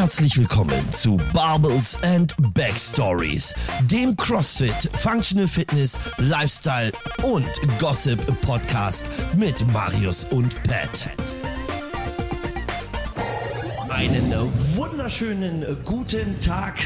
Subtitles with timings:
[0.00, 6.90] Herzlich willkommen zu Barbels and Backstories, dem CrossFit, Functional Fitness, Lifestyle
[7.22, 7.46] und
[7.78, 11.10] Gossip Podcast mit Marius und Pat.
[13.90, 14.32] Einen
[14.74, 16.78] wunderschönen guten Tag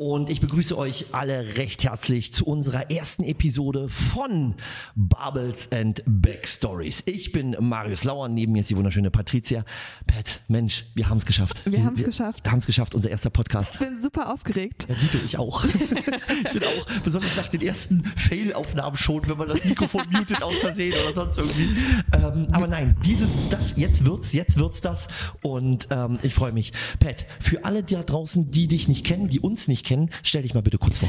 [0.00, 4.54] und ich begrüße euch alle recht herzlich zu unserer ersten Episode von
[4.96, 7.02] Bubbles and Backstories.
[7.04, 9.62] Ich bin Marius Lauer, neben mir ist die wunderschöne Patricia.
[10.06, 11.60] Pat, Mensch, wir haben es geschafft.
[11.66, 12.46] Wir haben es geschafft.
[12.46, 13.74] Wir haben es geschafft, unser erster Podcast.
[13.74, 14.86] Ich bin super aufgeregt.
[14.88, 15.64] Ja, Dito, ich auch.
[16.44, 20.60] ich bin auch, besonders nach den ersten Fail-Aufnahmen schon, wenn man das Mikrofon mutet aus
[20.60, 21.76] Versehen oder sonst irgendwie.
[22.14, 25.08] Ähm, aber nein, dieses, das, jetzt wird's, jetzt wird's das.
[25.42, 26.72] Und ähm, ich freue mich.
[27.00, 30.10] Pat, für alle da draußen, die dich nicht kennen, die uns nicht kennen, kennen.
[30.22, 31.08] Stell dich mal bitte kurz vor.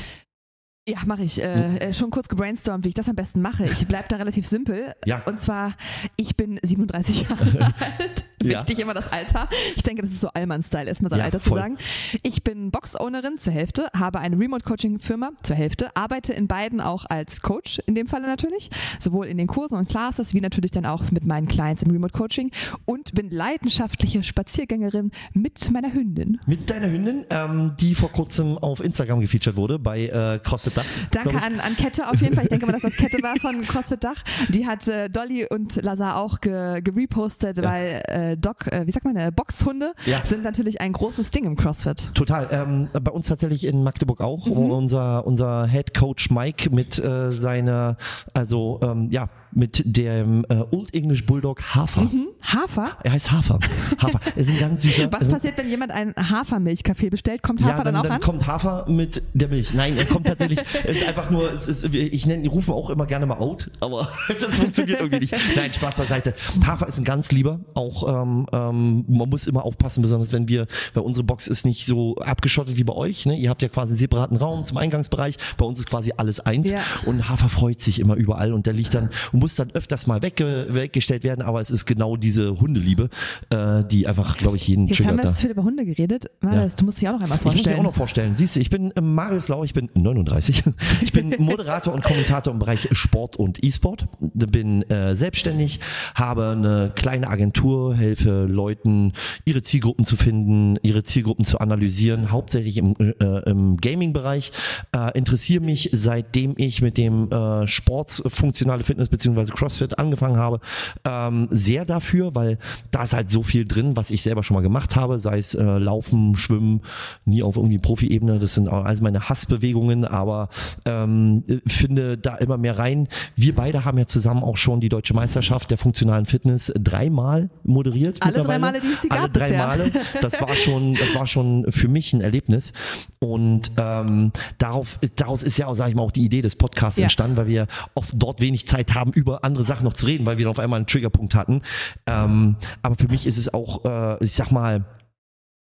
[0.89, 1.41] Ja, mache ich.
[1.41, 3.65] Äh, äh, schon kurz gebrainstormt, wie ich das am besten mache.
[3.65, 4.95] Ich bleibe da relativ simpel.
[5.05, 5.21] Ja.
[5.25, 5.75] Und zwar,
[6.17, 8.25] ich bin 37 Jahre alt.
[8.45, 8.83] Wichtig ja.
[8.83, 9.47] immer das Alter.
[9.75, 11.57] Ich denke, das ist so Allmann-Style, erstmal sein ja, Alter voll.
[11.57, 11.77] zu sagen.
[12.23, 17.41] Ich bin Box-Ownerin zur Hälfte, habe eine Remote-Coaching-Firma zur Hälfte, arbeite in beiden auch als
[17.41, 21.11] Coach, in dem Falle natürlich, sowohl in den Kursen und Classes, wie natürlich dann auch
[21.11, 22.51] mit meinen Clients im Remote-Coaching
[22.85, 26.39] und bin leidenschaftliche Spaziergängerin mit meiner Hündin.
[26.45, 30.85] Mit deiner Hündin, ähm, die vor kurzem auf Instagram gefeatured wurde bei äh, CrossFit Dach.
[31.11, 32.45] Danke an, an Kette auf jeden Fall.
[32.45, 34.23] Ich denke mal, dass das Kette war von CrossFit Dach.
[34.49, 37.71] Die hat äh, Dolly und Lazar auch gerepostet, ge ja.
[37.71, 40.25] weil äh, Doc, äh, wie sagt man, äh, Boxhunde ja.
[40.25, 42.13] sind natürlich ein großes Ding im CrossFit.
[42.13, 42.47] Total.
[42.51, 44.45] Ähm, bei uns tatsächlich in Magdeburg auch.
[44.45, 44.71] Mhm.
[44.71, 47.97] Unser, unser Head Coach Mike mit äh, seiner,
[48.33, 52.01] also ähm, ja, mit dem äh, Old English Bulldog Hafer.
[52.01, 52.27] Mhm.
[52.41, 52.97] Hafer?
[53.03, 53.59] Er heißt Hafer.
[53.99, 54.19] Hafer.
[54.35, 55.11] Er ist ein ganz süßer.
[55.11, 57.43] Was passiert, wenn jemand einen Hafermilchkaffee bestellt?
[57.43, 58.21] Kommt Hafer ja, dann, dann auch dann an?
[58.21, 59.73] kommt Hafer mit der Milch.
[59.73, 60.59] Nein, er kommt tatsächlich.
[60.83, 64.07] es ist einfach nur, es ist, ich nenne, rufen auch immer gerne mal out, aber
[64.39, 65.35] das funktioniert irgendwie nicht.
[65.55, 66.33] Nein, Spaß beiseite.
[66.65, 67.59] Hafer ist ein ganz lieber.
[67.73, 71.85] Auch ähm, ähm, man muss immer aufpassen, besonders wenn wir, weil unsere Box ist nicht
[71.85, 73.25] so abgeschottet wie bei euch.
[73.25, 73.37] Ne?
[73.37, 75.37] Ihr habt ja quasi einen separaten Raum zum Eingangsbereich.
[75.57, 76.71] Bei uns ist quasi alles eins.
[76.71, 76.81] Ja.
[77.05, 80.21] Und Hafer freut sich immer überall und der liegt dann und muss dann öfters mal
[80.21, 81.41] wegge weggestellt werden.
[81.41, 83.09] Aber es ist genau diese Hundeliebe,
[83.49, 85.17] äh, die einfach, glaube ich, jeden Jetzt triggert.
[85.17, 86.31] haben wir viel über Hunde geredet.
[86.39, 86.77] Marius, ja.
[86.77, 87.55] du musst dich auch noch einmal vorstellen.
[87.55, 88.35] Ich muss mich auch noch vorstellen.
[88.35, 90.63] Siehst du, ich bin äh, Marius Lau, ich bin 39.
[91.01, 94.07] Ich bin Moderator und Kommentator im Bereich Sport und E-Sport.
[94.19, 95.79] Bin äh, selbstständig,
[96.15, 99.13] habe eine kleine Agentur, helfe Leuten,
[99.45, 104.51] ihre Zielgruppen zu finden, ihre Zielgruppen zu analysieren, hauptsächlich im, äh, im Gaming-Bereich.
[104.95, 109.30] Äh, interessiere mich, seitdem ich mit dem äh, Sport, funktionale Fitness bzw.
[109.35, 110.59] CrossFit angefangen habe,
[111.05, 112.57] ähm, sehr dafür, weil
[112.91, 115.55] da ist halt so viel drin, was ich selber schon mal gemacht habe, sei es
[115.55, 116.81] äh, Laufen, Schwimmen,
[117.25, 120.49] nie auf irgendwie Profi-Ebene, das sind auch alles meine Hassbewegungen, aber
[120.85, 123.07] ähm, finde da immer mehr rein.
[123.35, 128.19] Wir beide haben ja zusammen auch schon die deutsche Meisterschaft der funktionalen Fitness dreimal moderiert.
[128.21, 129.67] Alle drei Male, die es sie Alle gab drei bisher.
[129.67, 129.91] Male.
[130.21, 132.73] Das war schon, das war schon für mich ein Erlebnis.
[133.19, 136.97] Und ähm, darauf, daraus ist ja auch, sage ich mal, auch die Idee des Podcasts
[136.97, 137.03] ja.
[137.03, 140.37] entstanden, weil wir oft dort wenig Zeit haben, über andere Sachen noch zu reden, weil
[140.37, 141.61] wir dann auf einmal einen Triggerpunkt hatten.
[142.07, 144.83] Ähm, aber für mich ist es auch, äh, ich sag mal,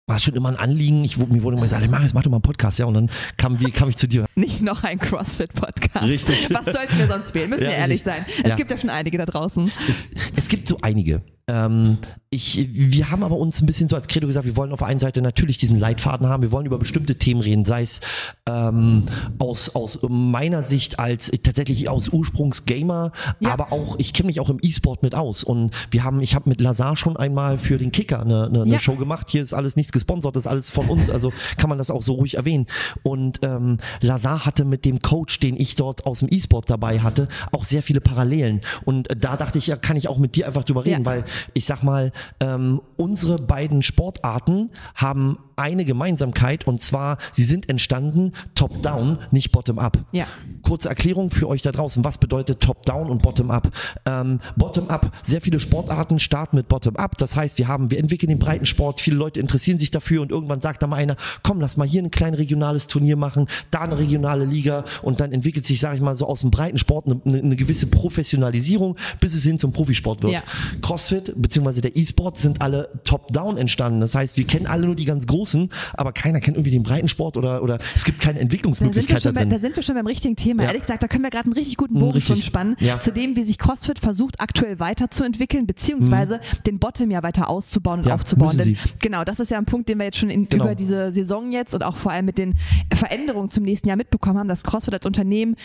[0.06, 1.03] war schon immer ein Anliegen.
[1.03, 2.84] Ich, mir wurde immer gesagt, Marius, mach doch mal einen Podcast, ja.
[2.84, 4.26] Und dann kam, wie, kam ich zu dir.
[4.34, 6.06] Nicht noch ein CrossFit-Podcast.
[6.06, 6.48] Richtig.
[6.53, 7.48] Was sollten wir sonst wählen?
[7.48, 8.12] Müssen Ja, wir ehrlich richtig.
[8.12, 8.26] sein.
[8.43, 8.56] Es Ja.
[8.56, 9.72] gibt ja schon einige da draußen.
[9.88, 11.22] Es, es gibt so einige.
[11.47, 11.99] Ähm,
[12.31, 14.88] ich, wir haben aber uns ein bisschen so als Credo gesagt, wir wollen auf der
[14.88, 18.00] einen Seite natürlich diesen Leitfaden haben, wir wollen über bestimmte Themen reden, sei es
[18.49, 19.05] ähm,
[19.38, 23.53] aus, aus meiner Sicht als tatsächlich aus Ursprungsgamer, Ja.
[23.53, 26.49] aber auch, ich kenne mich auch im E-Sport mit aus und wir haben, ich habe
[26.49, 28.78] mit Lazar schon einmal für den Kicker eine, eine, eine Ja.
[28.81, 31.78] Show gemacht, hier ist alles nichts gesponsert, das ist alles von uns, also kann man
[31.78, 32.66] das auch so ruhig erwähnen
[33.03, 37.28] und ähm, Lazar hatte mit dem Coach, den ich dort aus dem E-Sport dabei hatte,
[37.53, 40.47] auch sehr viele Parallelen und äh, da dachte ich, ja, kann ich auch mit dir
[40.47, 41.06] einfach drüber reden, Ja.
[41.06, 47.69] weil ich sag mal, ähm, unsere beiden Sportarten haben eine Gemeinsamkeit und zwar, sie sind
[47.69, 49.99] entstanden top-down, nicht bottom-up.
[50.12, 50.27] Ja.
[50.62, 53.71] Kurze Erklärung für euch da draußen, was bedeutet top-down und bottom-up?
[54.06, 58.39] Ähm, bottom-up, sehr viele Sportarten starten mit bottom-up, das heißt, wir haben, wir entwickeln den
[58.39, 61.87] Breitensport, viele Leute interessieren sich dafür und irgendwann sagt da mal einer, komm, lass mal
[61.87, 65.97] hier ein kleines regionales Turnier machen, da eine regionale Liga und dann entwickelt sich, sage
[65.97, 70.23] ich mal, so aus dem Breitensport eine, eine, gewisse Professionalisierung, bis es hin zum Profisport
[70.23, 70.32] wird.
[70.32, 70.43] Ja.
[70.82, 71.81] CrossFit bzw.
[71.81, 74.00] der E-Sport sind alle top-down entstanden.
[74.00, 77.37] Das heißt, wir kennen alle nur die ganz großen, aber keiner kennt irgendwie den Breitensport
[77.37, 80.62] oder, oder es gibt keine Entwicklungsmöglichkeit da bei, da sind wir schon beim richtigen Thema.
[80.62, 80.69] Ja.
[80.69, 82.37] Ehrlich gesagt, da können wir gerade einen richtig guten Bogen richtig.
[82.37, 83.00] schon spannen, Ja.
[83.00, 88.05] zu dem, wie sich CrossFit versucht, aktuell weiterzuentwickeln, beziehungsweise den Bottom ja weiter auszubauen und
[88.05, 88.09] Mhm.
[88.11, 88.56] Ja, aufzubauen.
[88.59, 90.65] Denn genau, das ist ja ein Punkt, den wir jetzt schon in, Genau.
[90.65, 92.55] über diese Saison jetzt und auch vor allem mit den
[92.93, 95.56] Veränderungen zum nächsten Jahr mitbekommen haben, dass CrossFit als Unternehmen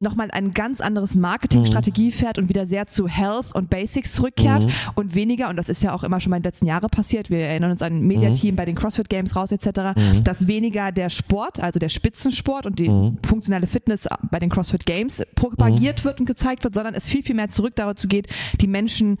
[0.00, 2.12] nochmal ein ganz anderes Marketingstrategie mhm.
[2.12, 4.72] fährt und wieder sehr zu Health und Basics zurückkehrt mhm.
[4.94, 7.30] und weniger, und das ist ja auch immer schon mal in den letzten Jahren passiert,
[7.30, 8.56] wir erinnern uns an ein Mediateam mhm.
[8.56, 10.24] bei den CrossFit Games raus etc., mhm.
[10.24, 13.18] dass weniger der Sport, also der Spitzensport und die mhm.
[13.24, 16.04] funktionelle Fitness bei den CrossFit Games propagiert mhm.
[16.04, 18.28] wird und gezeigt wird, sondern es viel, viel mehr zurück dazu geht,
[18.60, 19.18] die Menschen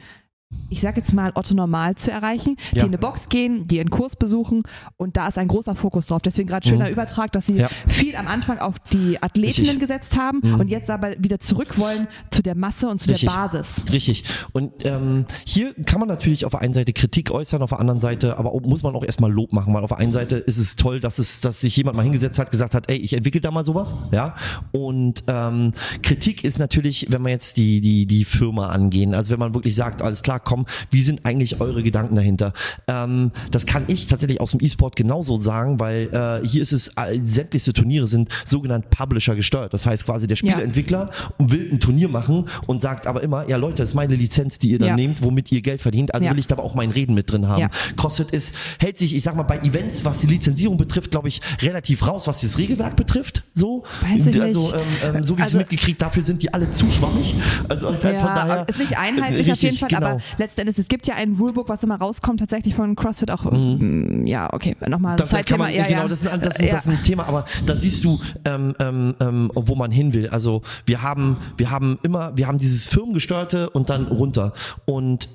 [0.74, 2.82] ich sage jetzt mal, Otto Normal zu erreichen, die ja.
[2.82, 4.62] in eine Box gehen, die einen Kurs besuchen
[4.96, 6.22] und da ist ein großer Fokus drauf.
[6.22, 6.92] Deswegen gerade schöner mhm.
[6.92, 7.68] Übertrag, dass sie ja.
[7.86, 9.88] viel am Anfang auf die Athletinnen Richtig.
[9.88, 10.60] gesetzt haben mhm.
[10.60, 13.28] und jetzt aber wieder zurück wollen zu der Masse und zu Richtig.
[13.28, 13.84] der Basis.
[13.92, 14.24] Richtig.
[14.52, 18.00] Und ähm, hier kann man natürlich auf der einen Seite Kritik äußern, auf der anderen
[18.00, 20.76] Seite aber muss man auch erstmal Lob machen, weil auf der einen Seite ist es
[20.76, 23.50] toll, dass es, dass sich jemand mal hingesetzt hat, gesagt hat, ey, ich entwickle da
[23.50, 24.34] mal sowas, ja.
[24.72, 25.72] Und ähm,
[26.02, 29.76] Kritik ist natürlich, wenn man jetzt die die die Firma angehen, also wenn man wirklich
[29.76, 32.52] sagt, alles klar, komm, wie sind eigentlich eure Gedanken dahinter?
[32.86, 36.88] Ähm, das kann ich tatsächlich aus dem E-Sport genauso sagen, weil äh, hier ist es,
[36.96, 39.74] äh, sämtlichste Turniere sind sogenannt Publisher gesteuert.
[39.74, 41.50] Das heißt quasi der Spieleentwickler ja.
[41.50, 44.70] will ein Turnier machen und sagt aber immer, ja Leute, das ist meine Lizenz, die
[44.70, 44.96] ihr dann ja.
[44.96, 46.14] nehmt, womit ihr Geld verdient.
[46.14, 47.68] Also will ich da aber auch mein Reden mit drin haben.
[47.96, 51.40] CrossFit ist, hält sich, ich sag mal, bei Events, was die Lizenzierung betrifft, glaube ich,
[51.60, 53.42] relativ raus, was das Regelwerk betrifft.
[53.52, 53.84] So.
[54.00, 56.70] Weiß ich also, ähm, ähm, so wie also, ich es mitgekriegt, dafür sind die alle
[56.70, 57.34] zu schwammig.
[57.68, 58.68] Also ja, von daher.
[58.68, 60.06] Ist nicht einheitlich richtig, auf jeden Fall, genau.
[60.06, 63.44] aber letztendlich, es gibt ja ein Rulebook, was immer rauskommt, tatsächlich von CrossFit auch.
[63.50, 64.22] Mhm.
[64.22, 65.64] Mm, ja, okay, nochmal das Zeitthema.
[65.64, 66.08] Man, ja, genau, ja.
[66.08, 69.14] Das, ist ein, das, ist, das ist ein Thema, aber da siehst du, ähm, ähm,
[69.20, 70.28] ähm, wo man hin will.
[70.28, 74.52] Also wir haben, wir haben immer, wir haben dieses Firmengesteuerte und dann runter.
[74.84, 75.28] Und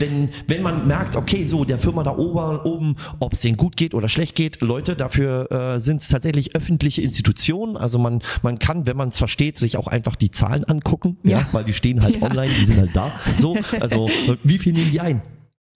[0.00, 3.76] wenn, wenn man merkt, okay, so der Firma da oben, oben ob es denen gut
[3.76, 7.76] geht oder schlecht geht, Leute, dafür äh, sind es tatsächlich öffentliche Institutionen.
[7.76, 11.40] Also man, man kann, wenn man es versteht, sich auch einfach die Zahlen angucken, ja,
[11.40, 12.22] ja weil die stehen halt ja.
[12.22, 13.12] online, die sind halt da.
[13.38, 14.08] So, also
[14.42, 15.22] wie viel nehmen die ein?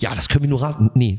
[0.00, 0.90] Ja, das können wir nur raten.
[0.94, 1.18] Nee,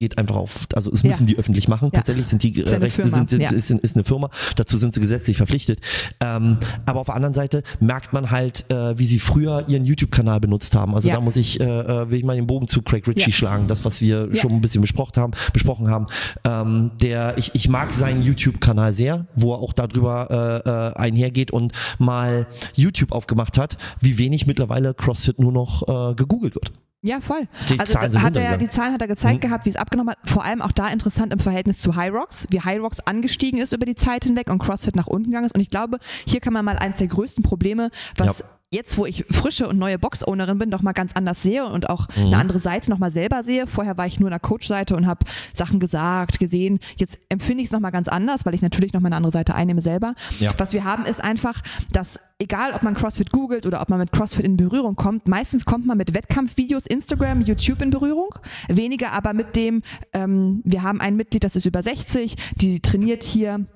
[0.00, 1.34] geht einfach auf, also es müssen ja.
[1.34, 1.86] die öffentlich machen.
[1.86, 1.98] Ja.
[1.98, 3.50] Tatsächlich sind die äh, Rechte sind, sind, ja.
[3.50, 5.80] ist, ist, eine Firma, dazu sind sie gesetzlich verpflichtet.
[6.20, 10.38] Ähm, aber auf der anderen Seite merkt man halt, äh, wie sie früher ihren YouTube-Kanal
[10.38, 10.94] benutzt haben.
[10.94, 13.66] Also da muss ich, äh, äh, will ich mal den Bogen zu Craig Ritchie schlagen,
[13.66, 16.06] das, was wir schon ein bisschen besprochen haben, besprochen haben.
[16.44, 21.50] Ähm, der, ich, ich mag seinen YouTube-Kanal sehr, wo er auch darüber äh, äh, einhergeht
[21.50, 26.70] und mal YouTube aufgemacht hat, wie wenig mittlerweile CrossFit nur noch äh, gegoogelt wird.
[27.08, 27.48] Ja, voll.
[27.70, 29.48] Die also Zahlen hat er, die Zahlen hat er gezeigt mhm.
[29.48, 30.18] gehabt, wie es abgenommen hat.
[30.28, 33.72] Vor allem auch da interessant im Verhältnis zu High Rocks, wie High Rocks angestiegen ist
[33.72, 35.54] über die Zeit hinweg und CrossFit nach unten gegangen ist.
[35.54, 39.06] Und ich glaube, hier kann man mal eins der größten Probleme, was ja jetzt, wo
[39.06, 42.26] ich frische und neue Box-Ownerin bin, noch mal ganz anders sehe und auch mhm.
[42.26, 43.66] eine andere Seite noch mal selber sehe.
[43.66, 45.24] Vorher war ich nur in der Coach-Seite und habe
[45.54, 46.78] Sachen gesagt, gesehen.
[46.96, 49.32] Jetzt empfinde ich es noch mal ganz anders, weil ich natürlich noch mal eine andere
[49.32, 50.14] Seite einnehme selber.
[50.38, 50.52] Ja.
[50.58, 51.62] Was wir haben, ist einfach,
[51.92, 55.64] dass egal, ob man CrossFit googelt oder ob man mit CrossFit in Berührung kommt, meistens
[55.64, 58.34] kommt man mit Wettkampfvideos, Instagram, YouTube in Berührung.
[58.68, 59.82] Weniger aber mit dem,
[60.12, 63.66] ähm, wir haben ein Mitglied, das ist über 60, die trainiert hier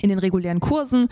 [0.00, 1.08] in den regulären Kursen,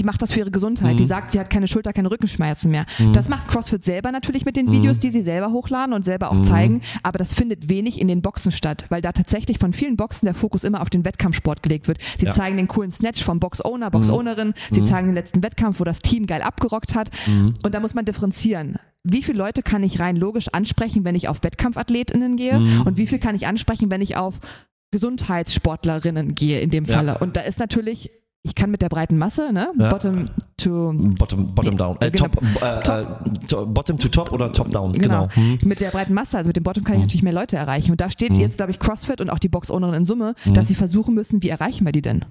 [0.00, 0.94] die macht das für ihre Gesundheit.
[0.94, 0.96] Mhm.
[0.96, 2.86] Die sagt, sie hat keine Schulter, keine Rückenschmerzen mehr.
[2.98, 3.12] Mhm.
[3.12, 4.72] Das macht CrossFit selber natürlich mit den mhm.
[4.72, 6.44] Videos, die sie selber hochladen und selber auch mhm.
[6.44, 6.80] zeigen.
[7.02, 10.34] Aber das findet wenig in den Boxen statt, weil da tatsächlich von vielen Boxen der
[10.34, 11.98] Fokus immer auf den Wettkampfsport gelegt wird.
[12.18, 12.32] Sie ja.
[12.32, 14.54] zeigen den coolen Snatch vom Box-Owner, Box-Ownerin.
[14.70, 17.10] Sie zeigen den letzten Wettkampf, wo das Team geil abgerockt hat.
[17.62, 21.26] Und da muss man differenzieren wie viele Leute kann ich rein logisch ansprechen, wenn ich
[21.26, 22.82] auf Wettkampfathletinnen gehe mhm.
[22.82, 24.40] und wie viel kann ich ansprechen, wenn ich auf
[24.90, 27.12] Gesundheitssportlerinnen gehe in dem Falle.
[27.12, 27.18] Ja.
[27.18, 28.10] Und da ist natürlich
[28.42, 29.70] ich kann mit der breiten Masse, ne?
[29.78, 29.88] Ja.
[29.90, 30.24] Bottom
[30.56, 31.96] to Bottom, bottom down.
[32.00, 32.28] Äh, genau.
[32.28, 32.82] top, äh,
[33.46, 33.62] top.
[33.62, 35.28] Äh, bottom to top oder top down, genau.
[35.34, 35.46] genau.
[35.48, 35.58] Mhm.
[35.64, 37.04] Mit der breiten Masse, also mit dem Bottom kann ich mhm.
[37.06, 37.90] natürlich mehr Leute erreichen.
[37.90, 38.40] Und da steht mhm.
[38.40, 40.54] jetzt, glaube ich, CrossFit und auch die Box-Ownerin in Summe, mhm.
[40.54, 42.24] dass sie versuchen müssen, wie erreichen wir die denn?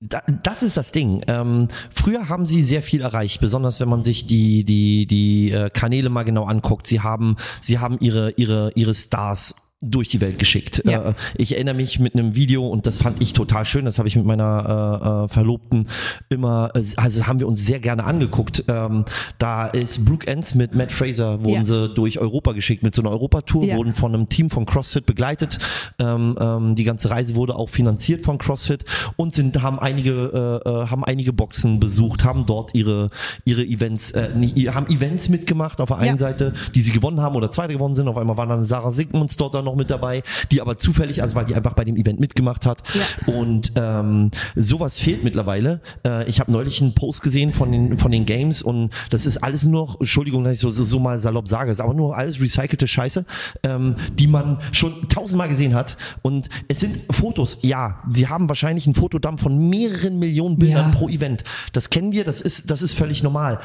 [0.00, 1.22] Da, das ist das Ding.
[1.26, 5.70] Ähm, früher haben sie sehr viel erreicht, besonders wenn man sich die, die, die äh,
[5.70, 6.86] Kanäle mal genau anguckt.
[6.86, 10.82] Sie haben, sie haben ihre, ihre, ihre Stars durch die Welt geschickt.
[10.86, 11.10] Ja.
[11.10, 13.84] Äh, ich erinnere mich mit einem Video und das fand ich total schön.
[13.84, 15.88] Das habe ich mit meiner äh, äh Verlobten
[16.30, 18.64] immer, äh, also haben wir uns sehr gerne angeguckt.
[18.68, 19.04] Ähm,
[19.38, 21.64] da ist Brooke Ends mit Matt Fraser wurden ja.
[21.64, 23.76] sie durch Europa geschickt mit so einer Europatour, ja.
[23.76, 25.58] wurden von einem Team von CrossFit begleitet.
[25.98, 30.90] Ähm, ähm, die ganze Reise wurde auch finanziert von CrossFit und sind haben einige äh,
[30.90, 33.10] haben einige Boxen besucht, haben dort ihre
[33.44, 34.30] ihre Events äh,
[34.68, 38.08] haben Events mitgemacht auf der einen Seite, die sie gewonnen haben oder zweite gewonnen sind.
[38.08, 41.36] Auf einmal waren dann Sarah Sigmunds dort dann noch mit dabei, die aber zufällig, also
[41.36, 42.82] weil die einfach bei dem Event mitgemacht hat.
[42.94, 43.34] Ja.
[43.34, 45.80] Und ähm, sowas fehlt mittlerweile.
[46.06, 49.38] Äh, ich habe neulich einen Post gesehen von den von den Games und das ist
[49.38, 52.16] alles nur noch, Entschuldigung, dass ich so, so, so mal salopp sage, ist aber nur
[52.16, 53.24] alles recycelte Scheiße,
[53.62, 55.96] ähm, die man schon tausendmal gesehen hat.
[56.22, 60.98] Und es sind Fotos, ja, sie haben wahrscheinlich einen Fotodamm von mehreren Millionen Bildern ja.
[60.98, 61.44] pro Event.
[61.72, 63.60] Das kennen wir, das ist, das ist völlig normal.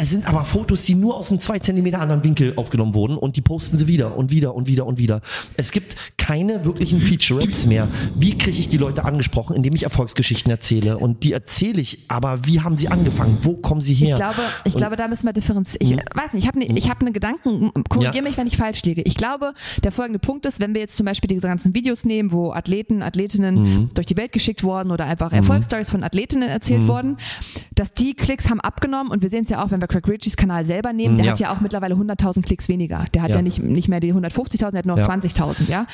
[0.00, 3.34] Es sind aber Fotos, die nur aus einem zwei Zentimeter anderen Winkel aufgenommen wurden und
[3.34, 5.20] die posten sie wieder und wieder und wieder und wieder.
[5.56, 7.88] Es gibt keine wirklichen Featurettes mehr.
[8.14, 10.98] Wie kriege ich die Leute angesprochen, indem ich Erfolgsgeschichten erzähle?
[10.98, 13.38] Und die erzähle ich, aber wie haben sie angefangen?
[13.42, 14.10] Wo kommen sie her?
[14.10, 15.84] Ich glaube, ich glaube da müssen wir differenzieren.
[15.84, 16.00] Ich hm.
[16.14, 18.22] weiß nicht, ich habe ne, hab einen Gedanken, korrigiere ja.
[18.22, 19.02] mich, wenn ich falsch liege.
[19.02, 19.52] Ich glaube,
[19.82, 23.02] der folgende Punkt ist, wenn wir jetzt zum Beispiel diese ganzen Videos nehmen, wo Athleten,
[23.02, 23.88] Athletinnen mhm.
[23.94, 25.38] durch die Welt geschickt wurden oder einfach mhm.
[25.38, 26.86] Erfolgsstories von Athletinnen erzählt mhm.
[26.86, 27.16] wurden,
[27.74, 30.36] dass die Klicks haben abgenommen und wir sehen es ja auch, wenn wir Craig Richies
[30.36, 31.32] Kanal selber nehmen, der ja.
[31.32, 33.06] hat ja auch mittlerweile 100.000 Klicks weniger.
[33.14, 35.04] Der hat ja, ja nicht, nicht mehr die 150.000, der hat nur ja.
[35.04, 35.86] 20.000, ja.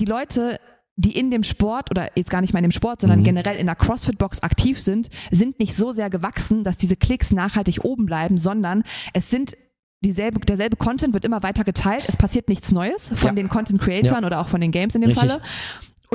[0.00, 0.58] Die Leute
[0.96, 3.24] die in dem Sport oder jetzt gar nicht mal in dem Sport, sondern mhm.
[3.24, 7.80] generell in der CrossFit-Box aktiv sind, sind nicht so sehr gewachsen, dass diese Klicks nachhaltig
[7.82, 9.56] oben bleiben, sondern es sind
[10.04, 12.04] dieselbe, derselbe Content wird immer weiter geteilt.
[12.06, 13.34] Es passiert nichts Neues von ja.
[13.34, 14.26] den Content-Creatoren ja.
[14.26, 15.28] oder auch von den Games in dem Richtig.
[15.28, 15.42] Falle.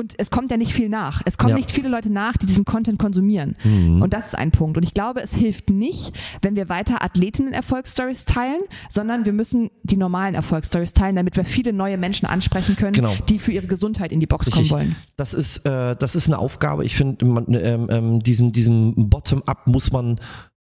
[0.00, 1.20] Und es kommt ja nicht viel nach.
[1.26, 1.56] Es kommen ja.
[1.56, 3.54] nicht viele Leute nach, die diesen Content konsumieren.
[3.62, 4.00] Mhm.
[4.00, 4.78] Und das ist ein Punkt.
[4.78, 9.98] Und ich glaube, es hilft nicht, wenn wir weiter Athletinnen-Erfolgsstories teilen, sondern wir müssen die
[9.98, 13.12] normalen Erfolgsstories teilen, damit wir viele neue Menschen ansprechen können, genau.
[13.28, 14.96] die für ihre Gesundheit in die Box kommen wollen.
[15.18, 16.86] Das ist, äh, das ist eine Aufgabe.
[16.86, 20.18] Ich finde, ähm, ähm, diesen, diesen Bottom-up muss man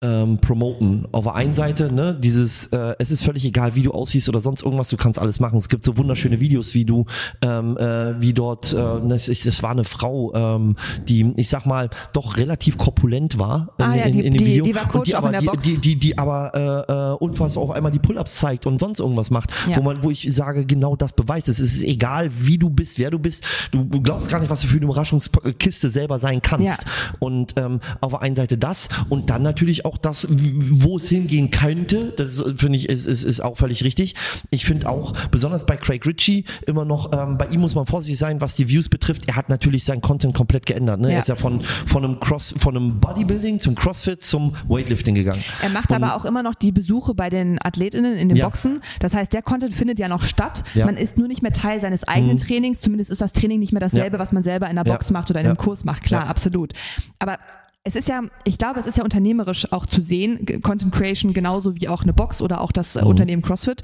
[0.03, 1.07] ähm, promoten.
[1.11, 4.39] Auf der einen Seite, ne, dieses, äh, es ist völlig egal, wie du aussiehst oder
[4.39, 5.57] sonst irgendwas, du kannst alles machen.
[5.57, 7.05] Es gibt so wunderschöne Videos, wie du,
[7.43, 8.77] ähm, äh, wie dort, äh,
[9.07, 10.75] das, das war eine Frau, ähm,
[11.07, 14.37] die, ich sag mal, doch relativ korpulent war in, ah, ja, in, die, in, dem
[14.39, 14.65] die, Video.
[14.65, 15.63] Die war Coach die aber, in der die, Box.
[15.63, 19.29] Die, die, die aber äh, äh, unfassbar auf einmal die Pull-Ups zeigt und sonst irgendwas
[19.29, 19.77] macht, ja.
[19.77, 21.47] wo man, wo ich sage, genau das beweist.
[21.47, 23.43] Es ist egal, wie du bist, wer du bist.
[23.69, 26.81] Du, du glaubst gar nicht, was du für eine Überraschungskiste selber sein kannst.
[26.81, 26.89] Ja.
[27.19, 31.51] Und ähm, auf der einen Seite das und dann natürlich auch das, wo es hingehen
[31.51, 34.15] könnte, das finde ich ist, ist, ist auch völlig richtig.
[34.49, 38.17] Ich finde auch, besonders bei Craig Ritchie, immer noch, ähm, bei ihm muss man vorsichtig
[38.17, 39.27] sein, was die Views betrifft.
[39.27, 40.99] Er hat natürlich seinen Content komplett geändert.
[40.99, 41.09] Ne?
[41.09, 41.13] Ja.
[41.15, 45.43] Er ist ja von, von einem Cross, von einem Bodybuilding zum Crossfit zum Weightlifting gegangen.
[45.61, 48.45] Er macht Und, aber auch immer noch die Besuche bei den Athletinnen in den ja.
[48.45, 48.79] Boxen.
[48.99, 50.63] Das heißt, der Content findet ja noch statt.
[50.73, 50.85] Ja.
[50.85, 52.41] Man ist nur nicht mehr Teil seines eigenen mhm.
[52.41, 52.79] Trainings.
[52.79, 55.41] Zumindest ist das Training nicht mehr dasselbe, was man selber in der Box macht oder
[55.41, 56.03] in einem Kurs macht.
[56.03, 56.73] Klar, absolut.
[57.19, 57.37] Aber
[57.83, 61.75] es ist ja, ich glaube, es ist ja unternehmerisch auch zu sehen, Content Creation genauso
[61.75, 63.07] wie auch eine Box oder auch das mhm.
[63.07, 63.81] Unternehmen CrossFit.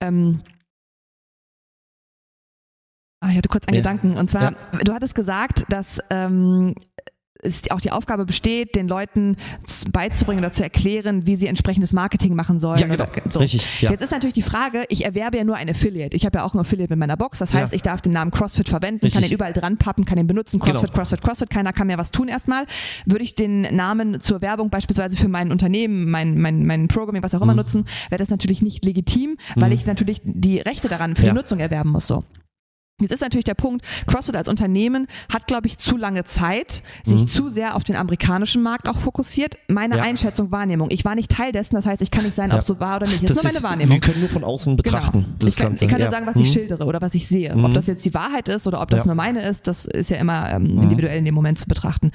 [0.00, 0.42] Ähm,
[3.20, 3.80] ah, ich hatte kurz einen ja.
[3.80, 4.16] Gedanken.
[4.16, 4.78] Und zwar, ja.
[4.84, 6.74] du hattest gesagt, dass ähm,
[7.42, 9.36] es auch die Aufgabe besteht, den Leuten
[9.90, 12.80] beizubringen oder zu erklären, wie sie entsprechendes Marketing machen sollen.
[12.80, 13.06] Ja, genau.
[13.28, 13.38] so.
[13.38, 13.90] Richtig, ja.
[13.90, 16.16] Jetzt ist natürlich die Frage, ich erwerbe ja nur ein Affiliate.
[16.16, 17.38] Ich habe ja auch ein Affiliate mit meiner Box.
[17.38, 17.76] Das heißt, ja.
[17.76, 19.14] ich darf den Namen CrossFit verwenden, Richtig.
[19.14, 20.58] kann den überall dran pappen, kann den benutzen.
[20.58, 20.94] CrossFit, genau.
[20.94, 21.50] CrossFit, CrossFit.
[21.50, 22.64] Keiner kann mir was tun erstmal.
[23.06, 27.34] Würde ich den Namen zur Werbung beispielsweise für mein Unternehmen, mein, mein, mein Programming, was
[27.34, 27.58] auch immer mhm.
[27.58, 29.76] nutzen, wäre das natürlich nicht legitim, weil mhm.
[29.76, 31.32] ich natürlich die Rechte daran für ja.
[31.32, 32.06] die Nutzung erwerben muss.
[32.06, 32.24] So.
[33.00, 37.22] Jetzt ist natürlich der Punkt, CrossFit als Unternehmen hat, glaube ich, zu lange Zeit, sich
[37.22, 37.28] mhm.
[37.28, 39.56] zu sehr auf den amerikanischen Markt auch fokussiert.
[39.68, 40.02] Meine ja.
[40.02, 40.90] Einschätzung, Wahrnehmung.
[40.90, 42.56] Ich war nicht Teil dessen, das heißt, ich kann nicht sein, ja.
[42.56, 43.22] ob so war oder nicht.
[43.22, 43.94] Das, das ist nur meine Wahrnehmung.
[43.94, 44.82] Wir können nur von außen genau.
[44.82, 45.26] betrachten.
[45.38, 45.48] Genau.
[45.48, 46.52] ich, kann, ich kann, nur sagen, was ich mhm.
[46.52, 47.54] schildere oder was ich sehe.
[47.54, 47.64] Mhm.
[47.64, 50.16] Ob das jetzt die Wahrheit ist oder ob das nur meine ist, das ist ja
[50.16, 50.82] immer ähm, mhm.
[50.82, 52.10] individuell in dem Moment zu betrachten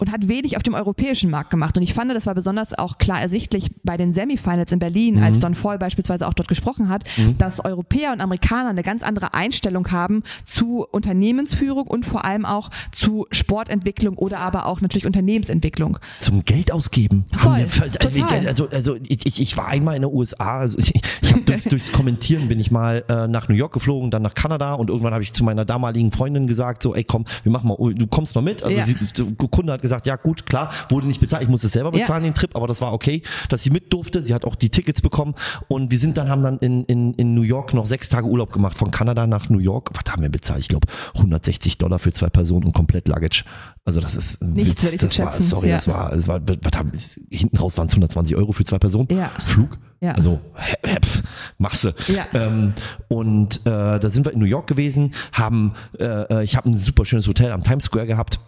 [0.00, 1.76] und hat wenig auf dem europäischen Markt gemacht.
[1.76, 5.22] Und ich fand, das war besonders auch klar ersichtlich bei den Semifinals in Berlin, mhm.
[5.22, 7.36] als Don Fall beispielsweise auch dort gesprochen hat, mhm.
[7.36, 10.09] dass Europäer und Amerikaner eine ganz andere Einstellung haben
[10.44, 15.98] zu Unternehmensführung und vor allem auch zu Sportentwicklung oder aber auch natürlich Unternehmensentwicklung.
[16.18, 17.24] Zum Geld ausgeben.
[17.36, 18.46] Voll, also, total.
[18.46, 22.48] also, also ich, ich war einmal in den USA, also ich, ich durchs, durchs Kommentieren
[22.48, 25.32] bin ich mal äh, nach New York geflogen, dann nach Kanada und irgendwann habe ich
[25.32, 28.62] zu meiner damaligen Freundin gesagt, so, ey komm, wir machen mal, du kommst mal mit.
[28.62, 28.84] Also ja.
[28.84, 31.72] sie, der Kunde hat gesagt, gesagt, ja gut, klar, wurde nicht bezahlt, ich musste es
[31.72, 32.30] selber bezahlen, ja.
[32.30, 34.22] den Trip, aber das war okay, dass sie mit durfte.
[34.22, 35.34] Sie hat auch die Tickets bekommen
[35.68, 38.52] und wir sind dann, haben dann in, in, in New York noch sechs Tage Urlaub
[38.52, 39.92] gemacht, von Kanada nach New York.
[40.02, 40.60] Was haben wir bezahlt?
[40.60, 43.44] Ich glaube 160 Dollar für zwei Personen und komplett Luggage.
[43.84, 45.00] Also das ist ein Nichts Witz.
[45.00, 45.76] Das war, sorry, ja.
[45.76, 46.92] das war, das war, was haben,
[47.30, 49.08] hinten raus waren es 120 Euro für zwei Personen.
[49.10, 49.30] Ja.
[49.44, 49.78] Flug.
[50.00, 50.12] Ja.
[50.12, 50.40] Also
[50.84, 51.22] pff,
[51.58, 51.94] machst du.
[52.08, 52.26] Ja.
[52.32, 52.74] Ähm,
[53.08, 56.76] und äh, da sind wir in New York gewesen, haben, äh, äh ich habe ein
[56.76, 58.40] super schönes Hotel am Times Square gehabt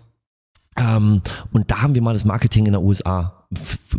[0.79, 1.21] ähm,
[1.53, 3.45] und da haben wir mal das Marketing in der USA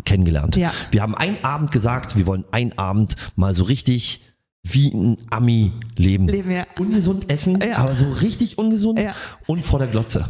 [0.06, 0.56] kennengelernt.
[0.56, 0.74] Ja.
[0.92, 4.33] Wir haben einen Abend gesagt, wir wollen einen Abend mal so richtig
[4.64, 6.28] wie ein Ami leben.
[6.28, 6.66] leben ja.
[6.80, 7.78] Ungesund essen, ja.
[7.78, 9.14] aber so richtig ungesund ja.
[9.46, 10.26] und vor der Glotze.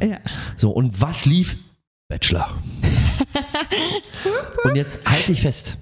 [0.57, 1.57] So, und was lief?
[2.09, 2.57] Bachelor.
[4.63, 5.77] und jetzt halte ich fest.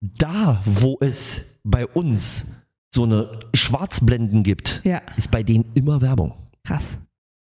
[0.00, 2.56] Da, wo es bei uns
[2.92, 4.82] so eine Schwarzblenden gibt,
[5.16, 6.34] ist bei denen immer Werbung.
[6.64, 6.98] Krass.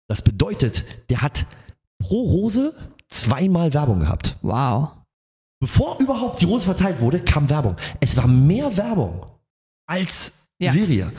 [0.07, 1.45] Das bedeutet, der hat
[1.99, 2.73] pro Rose
[3.07, 4.37] zweimal Werbung gehabt.
[4.41, 4.89] Wow.
[5.59, 7.75] Bevor überhaupt die Rose verteilt wurde, kam Werbung.
[7.99, 9.25] Es war mehr Werbung
[9.91, 10.71] als ja.
[10.71, 11.11] Serie.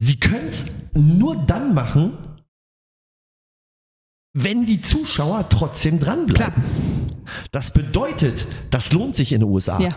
[0.00, 2.16] Sie können es nur dann machen,
[4.36, 6.54] wenn die Zuschauer trotzdem dranbleiben.
[6.54, 6.64] Klar.
[7.52, 9.78] Das bedeutet, das lohnt sich in den USA.
[9.80, 9.90] Ja.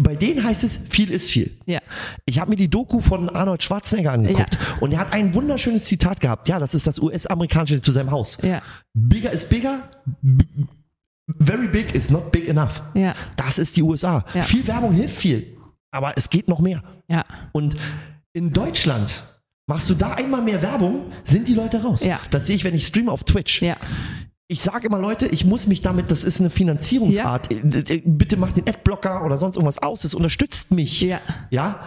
[0.00, 1.56] Bei denen heißt es, viel ist viel.
[1.66, 1.80] Ja.
[2.24, 4.76] Ich habe mir die Doku von Arnold Schwarzenegger angeguckt ja.
[4.80, 6.48] und er hat ein wunderschönes Zitat gehabt.
[6.48, 8.38] Ja, das ist das US-amerikanische zu seinem Haus.
[8.42, 8.62] Ja.
[8.94, 9.88] Bigger is bigger.
[11.40, 12.82] Very big is not big enough.
[13.36, 14.24] Das ist die USA.
[14.42, 15.55] Viel Werbung hilft viel,
[15.96, 16.82] aber es geht noch mehr.
[17.08, 17.24] Ja.
[17.52, 17.76] Und
[18.32, 19.22] in Deutschland
[19.66, 22.04] machst du da einmal mehr Werbung, sind die Leute raus.
[22.04, 22.20] Ja.
[22.30, 23.62] Das sehe ich, wenn ich streame auf Twitch.
[23.62, 23.76] Ja.
[24.48, 27.52] Ich sage immer, Leute, ich muss mich damit, das ist eine Finanzierungsart.
[27.52, 27.58] Ja.
[28.04, 30.02] Bitte mach den Adblocker oder sonst irgendwas aus.
[30.02, 31.00] Das unterstützt mich.
[31.00, 31.20] Ja.
[31.50, 31.80] Ja.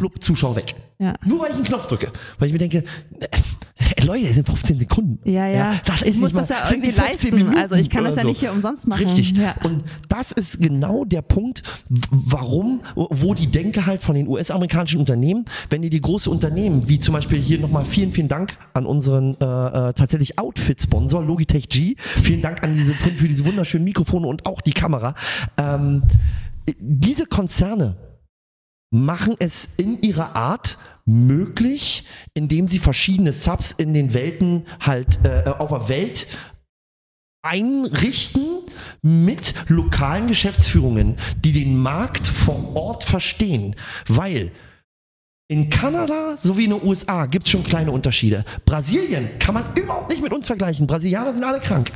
[0.00, 0.74] Plupp, Zuschauer weg.
[0.98, 1.12] Ja.
[1.26, 2.10] Nur weil ich einen Knopf drücke.
[2.38, 2.84] Weil ich mir denke,
[3.20, 5.18] äh, Leute, das sind 15 Sekunden.
[5.28, 5.72] Ja, ja.
[5.72, 7.34] ja das ich ist muss nicht das ja irgendwie leisten.
[7.34, 8.28] Minuten also ich kann das ja so.
[8.28, 9.04] nicht hier umsonst machen.
[9.04, 9.32] Richtig.
[9.32, 9.56] Ja.
[9.62, 15.44] Und das ist genau der Punkt, warum, wo die Denke halt von den US-amerikanischen Unternehmen,
[15.68, 19.34] wenn die die große Unternehmen, wie zum Beispiel hier nochmal vielen, vielen Dank an unseren
[19.38, 21.94] äh, äh, tatsächlich Outfit-Sponsor, Logitech G.
[21.98, 25.14] Vielen Dank an diese, für diese wunderschönen Mikrofone und auch die Kamera.
[25.58, 26.04] Ähm,
[26.78, 27.96] diese Konzerne,
[28.90, 32.04] machen es in ihrer Art möglich,
[32.34, 36.26] indem sie verschiedene Subs in den Welten halt äh, auf der Welt
[37.42, 38.60] einrichten
[39.02, 43.76] mit lokalen Geschäftsführungen, die den Markt vor Ort verstehen.
[44.06, 44.52] Weil
[45.48, 48.44] in Kanada sowie in den USA gibt es schon kleine Unterschiede.
[48.66, 50.86] Brasilien kann man überhaupt nicht mit uns vergleichen.
[50.86, 51.90] Brasilianer sind alle krank.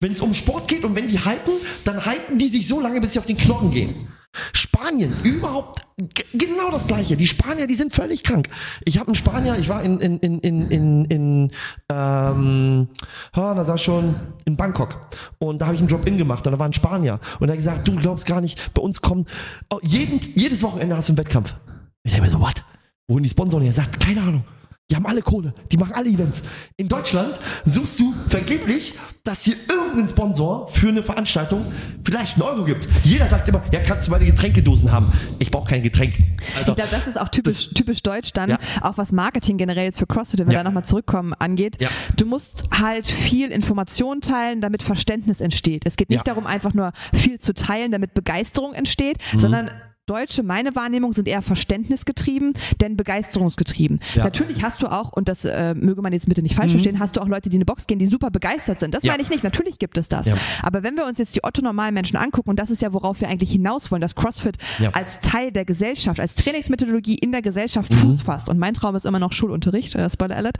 [0.00, 3.00] Wenn es um Sport geht und wenn die hypen, dann hypen die sich so lange,
[3.00, 4.08] bis sie auf den Knochen gehen.
[4.52, 5.86] Spanien, überhaupt
[6.32, 7.16] genau das gleiche.
[7.16, 8.48] Die Spanier, die sind völlig krank.
[8.84, 11.50] Ich habe einen Spanier, ich war in, in, in, in, in, in
[11.90, 12.88] ähm,
[13.36, 14.98] oh, da sag schon, in Bangkok.
[15.38, 17.20] Und da habe ich einen Drop-In gemacht und da war ein Spanier.
[17.38, 19.28] Und er hat gesagt, du glaubst gar nicht, bei uns kommt,
[19.70, 21.54] oh, jeden, jedes Wochenende hast du einen Wettkampf.
[22.02, 22.64] Ich denke mir so, what?
[23.06, 23.64] Wohin die Sponsoren?
[23.64, 24.44] Er sagt, keine Ahnung.
[24.90, 26.42] Die haben alle Kohle, die machen alle Events.
[26.76, 31.64] In Deutschland suchst du vergeblich, dass hier irgendein Sponsor für eine Veranstaltung
[32.04, 32.86] vielleicht einen Euro gibt.
[33.02, 35.10] Jeder sagt immer, ja, kannst du meine Getränkedosen haben.
[35.38, 36.18] Ich brauche kein Getränk.
[36.58, 38.58] Alter, ich glaube, das ist auch typisch, das, typisch deutsch dann, ja.
[38.82, 40.58] auch was Marketing generell jetzt für CrossFit, wenn wir ja.
[40.58, 41.80] da nochmal zurückkommen, angeht.
[41.80, 41.88] Ja.
[42.16, 45.86] Du musst halt viel Information teilen, damit Verständnis entsteht.
[45.86, 49.38] Es geht nicht darum, einfach nur viel zu teilen, damit Begeisterung entsteht, mhm.
[49.38, 49.70] sondern
[50.06, 54.00] Deutsche, meine Wahrnehmung, sind eher verständnisgetrieben, denn begeisterungsgetrieben.
[54.14, 54.24] Ja.
[54.24, 56.76] Natürlich hast du auch, und das äh, möge man jetzt bitte nicht falsch mhm.
[56.76, 58.94] verstehen, hast du auch Leute, die in eine Box gehen, die super begeistert sind.
[58.94, 59.12] Das ja.
[59.12, 59.44] meine ich nicht.
[59.44, 60.26] Natürlich gibt es das.
[60.26, 60.36] Ja.
[60.62, 63.28] Aber wenn wir uns jetzt die Otto-normalen Menschen angucken, und das ist ja, worauf wir
[63.28, 64.56] eigentlich hinaus wollen, dass CrossFit
[64.92, 67.96] als Teil der Gesellschaft, als Trainingsmethodologie in der Gesellschaft mhm.
[67.96, 68.48] Fuß fasst.
[68.48, 70.56] Und mein Traum ist immer noch Schulunterricht, äh, Spoiler Alert.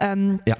[0.00, 0.56] Ähm, ja.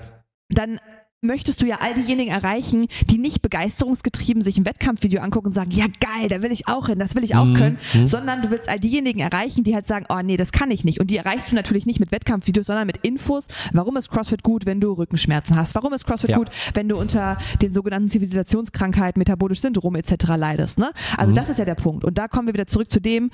[0.50, 0.78] Dann
[1.22, 5.70] möchtest du ja all diejenigen erreichen, die nicht begeisterungsgetrieben sich ein Wettkampfvideo angucken und sagen,
[5.70, 7.54] ja geil, da will ich auch hin, das will ich auch mhm.
[7.54, 8.06] können, mhm.
[8.06, 10.98] sondern du willst all diejenigen erreichen, die halt sagen, oh nee, das kann ich nicht.
[10.98, 14.64] Und die erreichst du natürlich nicht mit Wettkampfvideos, sondern mit Infos, warum ist CrossFit gut,
[14.64, 16.38] wenn du Rückenschmerzen hast, warum ist CrossFit ja.
[16.38, 20.14] gut, wenn du unter den sogenannten Zivilisationskrankheiten, metabolisch Syndrom etc.
[20.36, 20.78] leidest.
[20.78, 20.90] Ne?
[21.18, 21.34] Also mhm.
[21.34, 22.04] das ist ja der Punkt.
[22.04, 23.30] Und da kommen wir wieder zurück zu dem,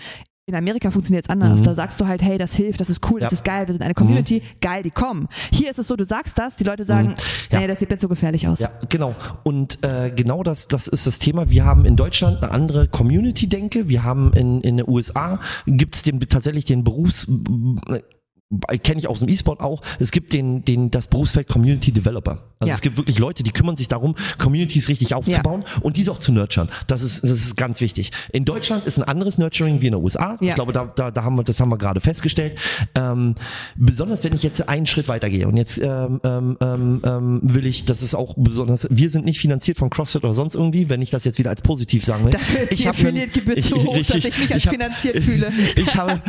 [0.49, 1.59] in Amerika funktioniert es anders.
[1.61, 1.65] Mhm.
[1.65, 3.27] Da sagst du halt, hey, das hilft, das ist cool, ja.
[3.27, 4.61] das ist geil, wir sind eine Community, mhm.
[4.61, 5.29] geil, die kommen.
[5.51, 7.15] Hier ist es so, du sagst das, die Leute sagen, mhm.
[7.51, 7.59] ja.
[7.59, 8.61] nee, das sieht nicht so gefährlich aus.
[8.61, 9.17] Ja, genau.
[9.43, 11.51] Und äh, genau das, das ist das Thema.
[11.51, 13.89] Wir haben in Deutschland eine andere Community-Denke.
[13.89, 17.27] Wir haben in, in den USA gibt es tatsächlich den Berufs
[18.85, 22.45] kenne ich aus dem E-Sport auch, es gibt den, den, das Berufsfeld Community Developer.
[22.59, 22.75] Also ja.
[22.75, 25.83] es gibt wirklich Leute, die kümmern sich darum, Communities richtig aufzubauen ja.
[25.83, 26.69] und diese auch zu nurturen.
[26.87, 28.13] Das ist, das ist ganz wichtig.
[28.33, 30.39] In Deutschland ist ein anderes Nurturing wie in den USA.
[30.41, 30.51] Ja.
[30.51, 32.59] Ich glaube, da, da, da haben wir, das haben wir gerade festgestellt.
[32.95, 33.35] Ähm,
[33.75, 37.85] besonders wenn ich jetzt einen Schritt weitergehe und jetzt ähm, ähm, ähm, ähm will ich,
[37.85, 41.11] das ist auch besonders, wir sind nicht finanziert von CrossFit oder sonst irgendwie, wenn ich
[41.11, 42.31] das jetzt wieder als positiv sagen will.
[42.31, 45.19] Dafür ist ich habe Gebühr zu hoch, richtig, dass ich mich als ich hab, finanziert
[45.19, 45.53] fühle.
[45.77, 46.13] Ich habe,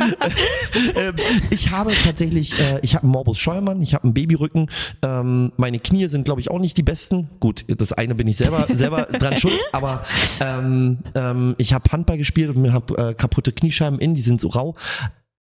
[0.94, 1.12] äh,
[1.50, 4.70] ich habe tatsächlich, äh, ich habe einen Morbus Scheuermann, ich habe einen Babyrücken,
[5.02, 7.28] ähm, meine Knie sind, glaube ich, auch nicht die besten.
[7.40, 10.02] Gut, das eine bin ich selber, selber dran schuld, aber
[10.40, 14.48] ähm, ähm, ich habe Handball gespielt und habe äh, kaputte Kniescheiben in, die sind so
[14.48, 14.74] rau.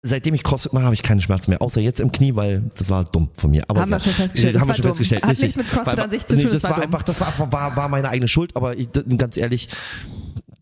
[0.04, 2.90] Seitdem ich CrossFit mache, habe ich keine Schmerzen mehr, außer jetzt im Knie, weil das
[2.90, 3.62] war dumm von mir.
[3.68, 4.58] Aber haben wir schon festgestellt.
[4.58, 5.24] Haben wir schon festgestellt.
[5.24, 6.44] Hat nichts mit CrossFit an sich zu tun.
[6.44, 8.88] Nee, das, das war, war einfach, das war, war, war meine eigene Schuld, aber ich,
[9.16, 9.68] ganz ehrlich,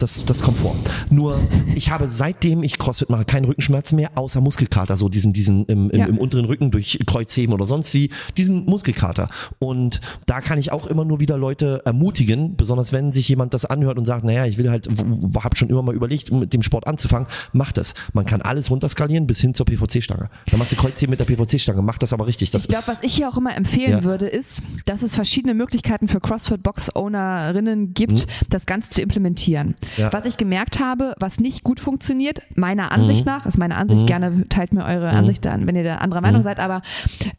[0.00, 0.74] das, das kommt vor.
[1.10, 1.38] Nur
[1.74, 5.90] ich habe seitdem ich CrossFit mache keinen Rückenschmerzen mehr, außer Muskelkater, so diesen, diesen im,
[5.90, 6.06] im, ja.
[6.06, 9.28] im unteren Rücken durch Kreuzheben oder sonst wie, diesen Muskelkater.
[9.58, 13.64] Und da kann ich auch immer nur wieder Leute ermutigen, besonders wenn sich jemand das
[13.64, 16.86] anhört und sagt, naja, ich will halt, habe schon immer mal überlegt, mit dem Sport
[16.86, 17.94] anzufangen, mach das.
[18.12, 20.30] Man kann alles runterskalieren bis hin zur PVC-Stange.
[20.50, 22.50] Dann machst du Kreuzheben mit der PVC-Stange, mach das aber richtig.
[22.50, 24.04] Das ich glaube, was ich hier auch immer empfehlen ja.
[24.04, 28.46] würde, ist, dass es verschiedene Möglichkeiten für CrossFit-Box-Ownerinnen gibt, mhm.
[28.48, 29.74] das Ganze zu implementieren.
[29.96, 30.12] Ja.
[30.12, 33.32] Was ich gemerkt habe, was nicht gut funktioniert, meiner Ansicht mhm.
[33.32, 34.06] nach, ist meine Ansicht, mhm.
[34.06, 35.18] gerne teilt mir eure mhm.
[35.18, 36.44] Ansicht an, wenn ihr da anderer Meinung mhm.
[36.44, 36.82] seid, aber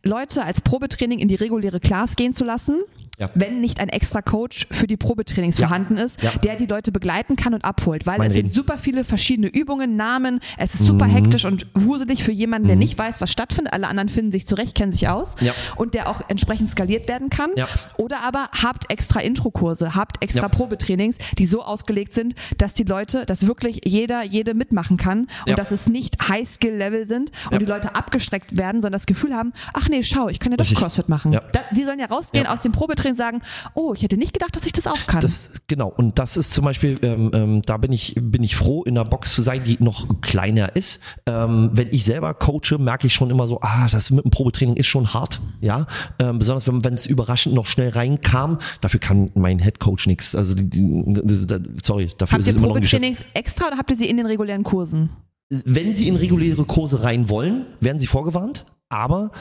[0.04, 2.82] Leute als Probetraining in die reguläre Class gehen zu lassen,
[3.22, 3.30] ja.
[3.36, 5.68] wenn nicht ein extra Coach für die Probetrainings ja.
[5.68, 6.32] vorhanden ist, ja.
[6.44, 8.06] der die Leute begleiten kann und abholt.
[8.06, 8.50] Weil mein es Reden.
[8.50, 11.12] sind super viele verschiedene Übungen, Namen, es ist super mhm.
[11.12, 12.82] hektisch und wuselig für jemanden, der mhm.
[12.82, 13.74] nicht weiß, was stattfindet.
[13.74, 15.36] Alle anderen finden sich zurecht, kennen sich aus
[15.76, 17.52] und der auch entsprechend skaliert werden kann.
[17.98, 23.26] Oder aber habt extra Intro-Kurse, habt extra Probetrainings, die so ausgelegt sind, dass die Leute,
[23.26, 27.96] dass wirklich jeder, jede mitmachen kann und dass es nicht High-Skill-Level sind und die Leute
[27.96, 31.32] abgestreckt werden, sondern das Gefühl haben, ach nee, schau, ich kann ja doch CrossFit machen.
[31.32, 33.40] Da, sie sollen ja rausgehen aus dem Probetraining und sagen,
[33.76, 35.22] oh, ich hätte nicht gedacht, dass ich das auch kann.
[35.22, 38.84] Das, genau, und das ist zum Beispiel, ähm, ähm, da bin ich, bin ich froh,
[38.84, 41.00] in einer Box zu sein, die noch kleiner ist.
[41.26, 44.76] Ähm, wenn ich selber coache, merke ich schon immer so, ah, das mit dem Probetraining
[44.76, 45.86] ist schon hart, ja.
[46.20, 48.58] Ähm, besonders wenn es überraschend noch schnell reinkam.
[48.82, 50.36] Dafür kann mein Head Coach nichts.
[50.36, 51.48] Also, die, die,
[51.84, 54.18] sorry, dafür habt ist es immer noch ein Probetrainings extra oder habt ihr sie in
[54.18, 55.10] den regulären Kursen?
[55.50, 58.66] Wenn Sie in reguläre Kurse rein wollen, werden Sie vorgewarnt.
[58.88, 59.32] Aber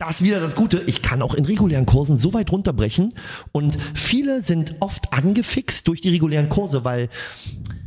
[0.00, 0.82] das ist wieder das Gute.
[0.86, 3.12] Ich kann auch in regulären Kursen so weit runterbrechen
[3.52, 7.10] und viele sind oft angefixt durch die regulären Kurse, weil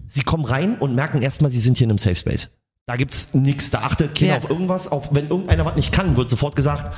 [0.08, 2.49] sie kommen rein und merken erstmal, sie sind hier in einem Safe Space.
[2.86, 4.38] Da gibt's nichts, da achtet keiner ja.
[4.38, 4.91] auf irgendwas.
[4.91, 6.95] Auf, wenn irgendeiner was nicht kann, wird sofort gesagt,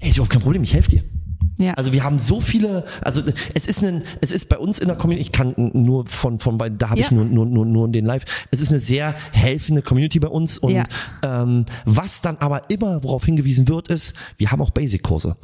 [0.00, 1.04] ey, ist überhaupt kein Problem, ich helfe dir.
[1.58, 1.74] Ja.
[1.74, 3.22] Also wir haben so viele, also
[3.54, 6.56] es ist ein, es ist bei uns in der Community, ich kann nur von, von
[6.56, 7.06] bei, da habe ja.
[7.06, 8.24] ich nur, nur, nur, nur den Live.
[8.50, 10.84] Es ist eine sehr helfende Community bei uns und ja.
[11.22, 15.34] ähm, was dann aber immer worauf hingewiesen wird, ist, wir haben auch Basic-Kurse.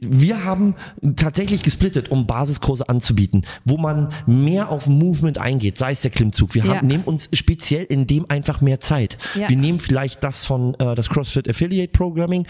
[0.00, 0.74] Wir haben
[1.16, 6.54] tatsächlich gesplittet, um Basiskurse anzubieten, wo man mehr auf Movement eingeht, sei es der Klimmzug.
[6.54, 9.18] Wir haben, nehmen uns speziell in dem einfach mehr Zeit.
[9.34, 12.46] Wir nehmen vielleicht das von äh, das CrossFit Affiliate Programming,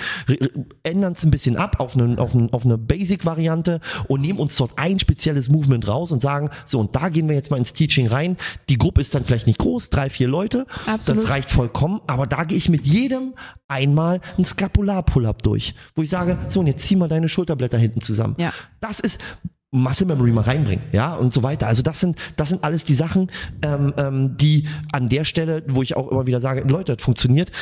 [0.83, 4.39] ändern es ein bisschen ab auf eine, auf eine, auf eine Basic Basic-Variante und nehmen
[4.39, 7.57] uns dort ein spezielles Movement raus und sagen, so und da gehen wir jetzt mal
[7.57, 8.37] ins Teaching rein.
[8.69, 10.67] Die Gruppe ist dann vielleicht nicht groß, drei, vier Leute.
[10.87, 11.23] Absolut.
[11.23, 13.35] Das reicht vollkommen, aber da gehe ich mit jedem
[13.69, 18.01] einmal ein Skapular-Pull-Up durch, wo ich sage, so und jetzt zieh mal deine Schulterblätter hinten
[18.01, 18.37] zusammen.
[18.39, 18.53] Ja.
[18.81, 19.21] Das ist
[19.73, 21.69] Muscle Memory mal reinbringen, ja, und so weiter.
[21.69, 23.31] Also das sind, das sind alles die Sachen,
[23.63, 27.53] ähm, ähm, die an der Stelle, wo ich auch immer wieder sage, Leute, das funktioniert.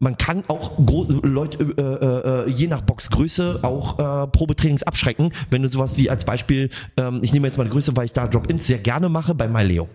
[0.00, 5.68] Man kann auch Leute äh, äh, je nach Boxgröße auch äh, Probetrainings abschrecken, wenn du
[5.68, 8.66] sowas wie als Beispiel, ähm, ich nehme jetzt mal eine Größe, weil ich da Drop-ins
[8.66, 9.88] sehr gerne mache bei MyLeo.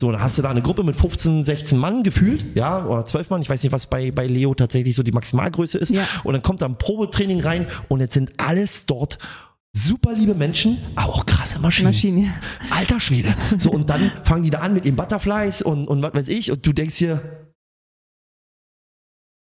[0.00, 3.30] So, dann hast du da eine Gruppe mit 15, 16 Mann gefühlt, ja, oder 12
[3.30, 5.90] Mann, ich weiß nicht, was bei, bei Leo tatsächlich so die Maximalgröße ist.
[5.90, 6.04] Ja.
[6.24, 9.20] Und dann kommt da ein Probetraining rein und jetzt sind alles dort
[9.72, 11.90] super liebe Menschen, aber auch krasse Maschinen.
[11.90, 12.34] Maschinen.
[12.70, 13.34] Alter Schwede.
[13.58, 16.50] So, und dann fangen die da an mit ihren Butterflies und, und was weiß ich,
[16.50, 17.41] und du denkst hier,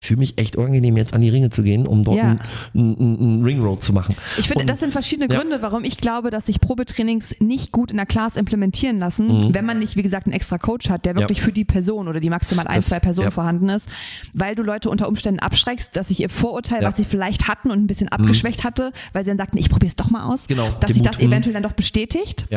[0.10, 2.40] fühle mich echt unangenehm, jetzt an die Ringe zu gehen, um dort ja.
[2.74, 4.16] einen, einen Ringroad zu machen.
[4.40, 5.40] Ich finde, das sind verschiedene ja.
[5.40, 9.54] Gründe, warum ich glaube, dass sich Probetrainings nicht gut in der Class implementieren lassen, mhm.
[9.54, 11.44] wenn man nicht, wie gesagt, einen extra Coach hat, der wirklich ja.
[11.44, 13.88] für die Person oder die maximal ein, das, zwei Personen vorhanden ist,
[14.34, 17.78] weil du Leute unter Umständen abschreckst, dass sich ihr Vorurteil, was sie vielleicht hatten und
[17.78, 18.14] ein bisschen mhm.
[18.14, 18.68] abgeschwächt mhm.
[18.68, 21.20] hatte, weil sie dann sagten, ich probiere es doch mal aus, genau, dass sich das
[21.20, 22.48] eventuell dann doch bestätigt.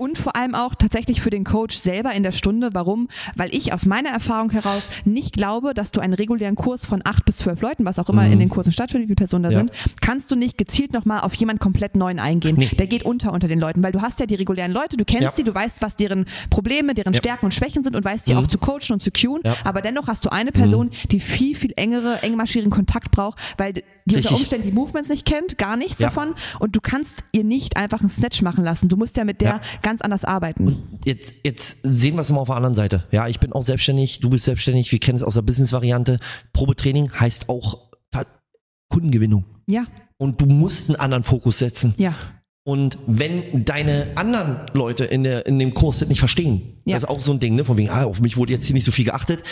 [0.00, 2.70] Und vor allem auch tatsächlich für den Coach selber in der Stunde.
[2.72, 3.08] Warum?
[3.36, 7.26] Weil ich aus meiner Erfahrung heraus nicht glaube, dass du einen regulären Kurs von acht
[7.26, 8.32] bis zwölf Leuten, was auch immer mhm.
[8.32, 9.58] in den Kursen stattfindet, wie viele Personen da ja.
[9.58, 12.56] sind, kannst du nicht gezielt nochmal auf jemand komplett neuen eingehen.
[12.56, 12.68] Nee.
[12.78, 15.22] Der geht unter unter den Leuten, weil du hast ja die regulären Leute, du kennst
[15.22, 15.32] ja.
[15.36, 17.18] die, du weißt, was deren Probleme, deren ja.
[17.18, 18.38] Stärken und Schwächen sind und weißt die mhm.
[18.38, 19.42] auch zu coachen und zu cueen.
[19.64, 21.08] Aber dennoch hast du eine Person, mhm.
[21.10, 23.74] die viel, viel engere, engmaschigen Kontakt braucht, weil
[24.10, 24.32] die Richtig.
[24.32, 28.00] unter Umständen die Movements nicht kennt, gar nichts davon und du kannst ihr nicht einfach
[28.00, 28.88] einen Snatch machen lassen.
[28.88, 30.66] Du musst ja mit der ganz anders arbeiten.
[30.66, 33.04] Und jetzt, jetzt sehen wir es mal auf der anderen Seite.
[33.10, 36.18] Ja, ich bin auch selbstständig, du bist selbstständig, wir kennen es aus der Business-Variante.
[36.52, 37.90] Probetraining heißt auch
[38.90, 39.44] Kundengewinnung.
[39.66, 39.86] Ja.
[40.18, 41.94] Und du musst einen anderen Fokus setzen.
[41.96, 42.14] Ja.
[42.64, 46.94] Und wenn deine anderen Leute in, der, in dem Kurs das nicht verstehen, ja.
[46.94, 48.74] das ist auch so ein Ding, ne, von wegen, ah, auf mich wurde jetzt hier
[48.74, 49.42] nicht so viel geachtet,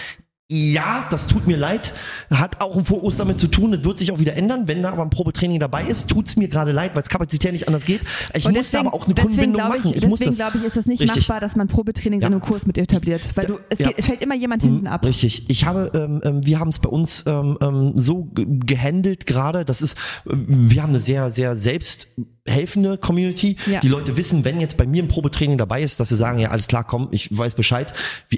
[0.51, 1.93] ja, das tut mir leid,
[2.31, 4.93] hat auch einen Fokus damit zu tun, das wird sich auch wieder ändern, wenn da
[4.93, 8.01] aber ein Probetraining dabei ist, tut's mir gerade leid, weil es kapazitär nicht anders geht.
[8.33, 9.93] Ich und muss deswegen, aber auch eine Kundenbindung ich, machen.
[9.95, 11.29] Ich deswegen glaube ich, ist es nicht richtig.
[11.29, 12.29] machbar, dass man Probetrainings ja.
[12.29, 13.89] in einem Kurs mit etabliert, weil du, es, ja.
[13.89, 15.05] geht, es fällt immer jemand hinten ab.
[15.05, 15.51] Richtig.
[15.51, 19.83] Ich habe, ähm, ähm wir haben es bei uns ähm, ähm so gehandelt gerade, das
[19.83, 22.09] ist, wir haben eine sehr, sehr selbst
[22.49, 23.57] helfende Community.
[23.67, 23.81] Ja.
[23.81, 26.51] Die Leute wissen, wenn jetzt bei mir ein Probetraining dabei ist, dass sie sagen, ja,
[26.51, 27.93] alles klar, komm, ich weiß Bescheid.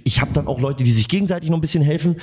[0.05, 2.16] Ich habe dann auch Leute, die sich gegenseitig noch ein bisschen helfen.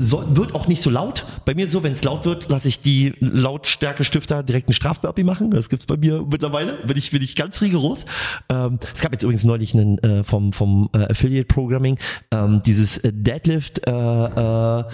[0.00, 1.26] So, wird auch nicht so laut.
[1.44, 5.50] Bei mir so, wenn es laut wird, lasse ich die Lautstärke-Stifter direkt einen Strafburpee machen.
[5.50, 6.74] Das gibt's bei mir mittlerweile.
[6.86, 8.06] Bin ich, bin ich ganz rigoros.
[8.48, 11.98] Ähm, es gab jetzt übrigens neulich einen äh, vom, vom äh, Affiliate Programming,
[12.30, 14.84] ähm, dieses äh, Deadlift äh, äh,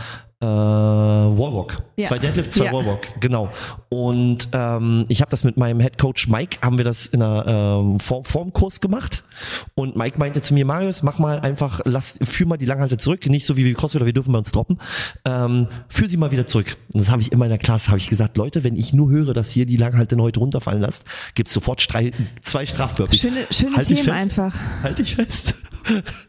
[0.44, 1.83] äh, Wallwalk.
[1.96, 2.09] Ja.
[2.09, 2.72] Zwei Deadlifts, zwei ja.
[2.72, 3.48] Wallwalk, genau.
[3.88, 7.46] Und ähm, ich habe das mit meinem Head Coach Mike, haben wir das in einer
[7.46, 9.22] ähm, Form Formkurs gemacht.
[9.74, 13.26] Und Mike meinte zu mir, Marius, mach mal einfach, lass, führ mal die Langhalte zurück,
[13.26, 14.78] nicht so wie wir CrossFit, wir dürfen bei uns droppen.
[15.24, 16.76] Ähm, führ sie mal wieder zurück.
[16.92, 19.33] Und das habe ich in meiner Klasse, habe ich gesagt, Leute, wenn ich nur höre,
[19.33, 21.04] dass hier die Langhalte heute runterfallen lasst,
[21.35, 23.20] gibt's sofort Strei zwei Strafburpees.
[23.20, 24.54] Schöne, schöne halt Themen einfach.
[24.83, 25.64] Halt dich fest.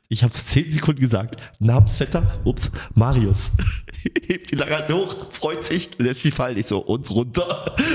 [0.09, 1.37] Ich habe es zehn Sekunden gesagt.
[1.59, 3.53] Namensvetter, ups, Marius.
[4.27, 6.57] Hebt die Langhalte hoch, freut sich, lässt sie fallen.
[6.57, 7.75] Ich so, und runter.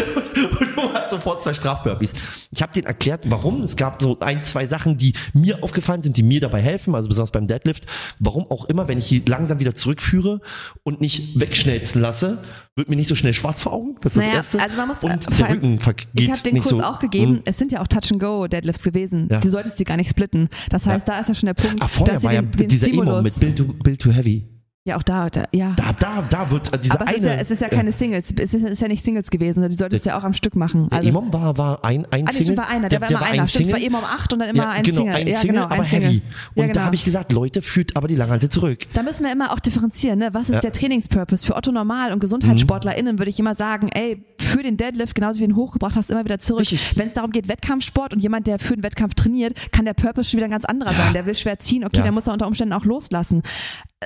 [0.41, 2.13] Und du hast sofort zwei Strafburpees.
[2.53, 3.63] Ich habe denen erklärt, warum.
[3.63, 7.09] Es gab so ein, zwei Sachen, die mir aufgefallen sind, die mir dabei helfen, also
[7.09, 7.87] besonders beim Deadlift.
[8.19, 10.41] Warum auch immer, wenn ich die langsam wieder zurückführe
[10.83, 12.43] und nicht wegschnelzen lasse,
[12.77, 13.97] wird mir nicht so schnell schwarz vor Augen.
[14.01, 14.63] Das ist naja, das Erste.
[14.63, 17.33] Also man muss, und äh, der Rücken geht Ich habe den Kurs so, auch gegeben.
[17.33, 17.41] Mh.
[17.45, 19.29] Es sind ja auch Touch-and-Go-Deadlifts gewesen.
[19.31, 19.41] Ja.
[19.41, 20.49] Du solltest die gar nicht splitten.
[20.71, 21.15] Das heißt, ja.
[21.15, 23.57] da ist ja schon der Punkt, Ach, vorher war ja den, dieser Emo mit Build
[23.57, 24.47] to, Build to Heavy.
[24.87, 25.75] Ja, auch da, da ja.
[25.77, 27.17] Da, da, da wird diese Aber es eine.
[27.19, 28.33] Ist ja, es ist ja keine Singles.
[28.35, 29.69] Es ist, ist ja nicht Singles gewesen.
[29.69, 30.89] Die solltest du ja auch am Stück machen.
[30.91, 32.57] Also, der Imam war, war ein, ein ah, Single.
[32.57, 32.89] war einer.
[32.89, 33.43] Der, der war immer der war einer.
[33.43, 35.15] Ein Stimmt, es war Imam 8 und dann immer ja, ein genau, Single.
[35.15, 36.09] Ein ja, Single, genau, aber Single.
[36.09, 36.23] heavy.
[36.55, 36.73] Und ja, genau.
[36.73, 38.87] da habe ich gesagt, Leute, führt aber die Langhalte zurück.
[38.95, 40.19] Da müssen wir immer auch differenzieren.
[40.19, 40.31] Ne?
[40.33, 40.61] Was ist ja.
[40.61, 41.45] der Trainingspurpose?
[41.45, 45.45] Für Otto Normal und GesundheitssportlerInnen würde ich immer sagen, ey, für den Deadlift, genauso wie
[45.45, 46.67] du ihn hochgebracht hast, immer wieder zurück.
[46.97, 50.31] Wenn es darum geht, Wettkampfsport und jemand, der für den Wettkampf trainiert, kann der Purpose
[50.31, 51.13] schon wieder ein ganz anderer sein.
[51.13, 53.43] Der will schwer ziehen, okay, der muss er unter Umständen auch loslassen.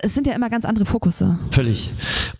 [0.02, 1.38] Es sind ja immer ganz andere Fokusse.
[1.50, 1.92] Völlig.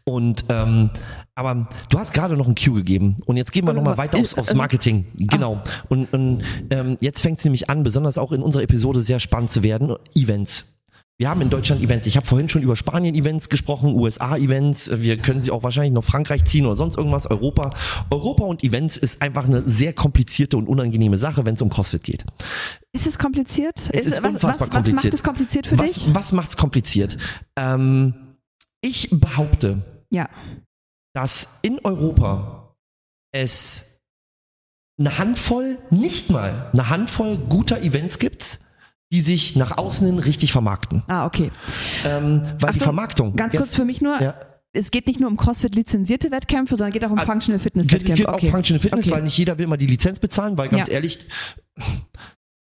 [0.05, 0.91] Und ähm,
[1.37, 4.37] aber du hast gerade noch ein Cue gegeben und jetzt gehen wir nochmal weiter aufs,
[4.37, 5.07] aufs Marketing.
[5.17, 5.63] Genau.
[5.89, 9.51] Und, und ähm, jetzt fängt es nämlich an, besonders auch in unserer Episode sehr spannend
[9.51, 9.97] zu werden.
[10.15, 10.75] Events.
[11.17, 12.09] Wir haben in Deutschland Events.
[12.09, 14.91] Ich habe vorhin schon über Spanien-Events gesprochen, USA-Events.
[15.01, 17.29] Wir können sie auch wahrscheinlich noch Frankreich ziehen oder sonst irgendwas.
[17.29, 17.73] Europa.
[18.11, 22.03] Europa und Events ist einfach eine sehr komplizierte und unangenehme Sache, wenn es um CrossFit
[22.03, 22.25] geht.
[22.95, 23.91] Ist es kompliziert?
[23.93, 24.97] Es ist, ist unfassbar was, kompliziert.
[24.97, 26.15] Was macht es kompliziert für was, dich?
[26.15, 27.19] Was macht es kompliziert?
[27.59, 28.37] Ähm,
[28.81, 30.29] ich behaupte, ja.
[31.13, 32.77] dass in Europa
[33.33, 34.01] es
[34.99, 38.61] eine Handvoll, nicht mal eine Handvoll guter Events gibt,
[39.13, 41.03] die sich nach außen hin richtig vermarkten.
[41.09, 41.51] Ah, okay.
[42.05, 43.37] Ähm, weil Achtung, die Vermarktung.
[43.37, 44.21] Ganz kurz für mich nur.
[44.23, 44.35] Ja.
[44.73, 48.13] Es geht nicht nur um CrossFit-lizenzierte Wettkämpfe, sondern geht auch um ah, Functional Fitness-Wettkämpfe.
[48.13, 48.49] Es geht okay.
[48.49, 49.17] auch Functional Fitness, okay.
[49.17, 50.95] weil nicht jeder will mal die Lizenz bezahlen, weil ganz ja.
[50.95, 51.19] ehrlich,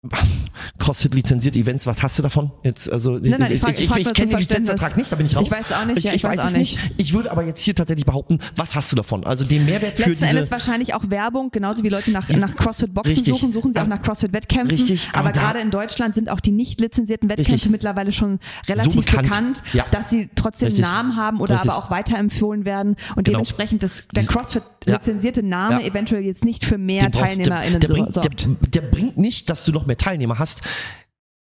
[0.79, 2.51] CrossFit lizenziert Events, was hast du davon?
[2.63, 5.27] Jetzt, also nein, nein, ich, ich, ich, ich, ich kenne den Lizenzvertrag nicht, da bin
[5.27, 5.47] ich raus.
[5.47, 6.83] Ich weiß auch nicht, ich, ja, ich, weiß, weiß es nicht.
[6.83, 6.95] nicht.
[6.99, 9.25] Ich würde aber jetzt hier tatsächlich behaupten, was hast du davon?
[9.25, 10.37] Also den Mehrwert für Letzten diese...
[10.37, 14.03] Endes wahrscheinlich auch Werbung, genauso wie Leute nach, nach CrossFit-Boxen suchen, suchen sie auch nach
[14.03, 14.77] CrossFit-Wettkämpfen.
[14.77, 17.71] Richtig, aber, aber gerade in Deutschland sind auch die nicht lizenzierten Wettkämpfe richtig.
[17.71, 18.39] mittlerweile schon
[18.69, 19.87] relativ so bekannt, bekannt ja.
[19.91, 20.85] dass sie trotzdem richtig.
[20.85, 21.71] Namen haben oder richtig.
[21.71, 23.39] aber auch weiterempfohlen werden und genau.
[23.39, 28.49] dementsprechend das, der CrossFit-lizenzierte Name eventuell jetzt nicht für mehr TeilnehmerInnen sorgt.
[28.75, 30.63] Der bringt nicht, dass du noch mehr Teilnehmer hast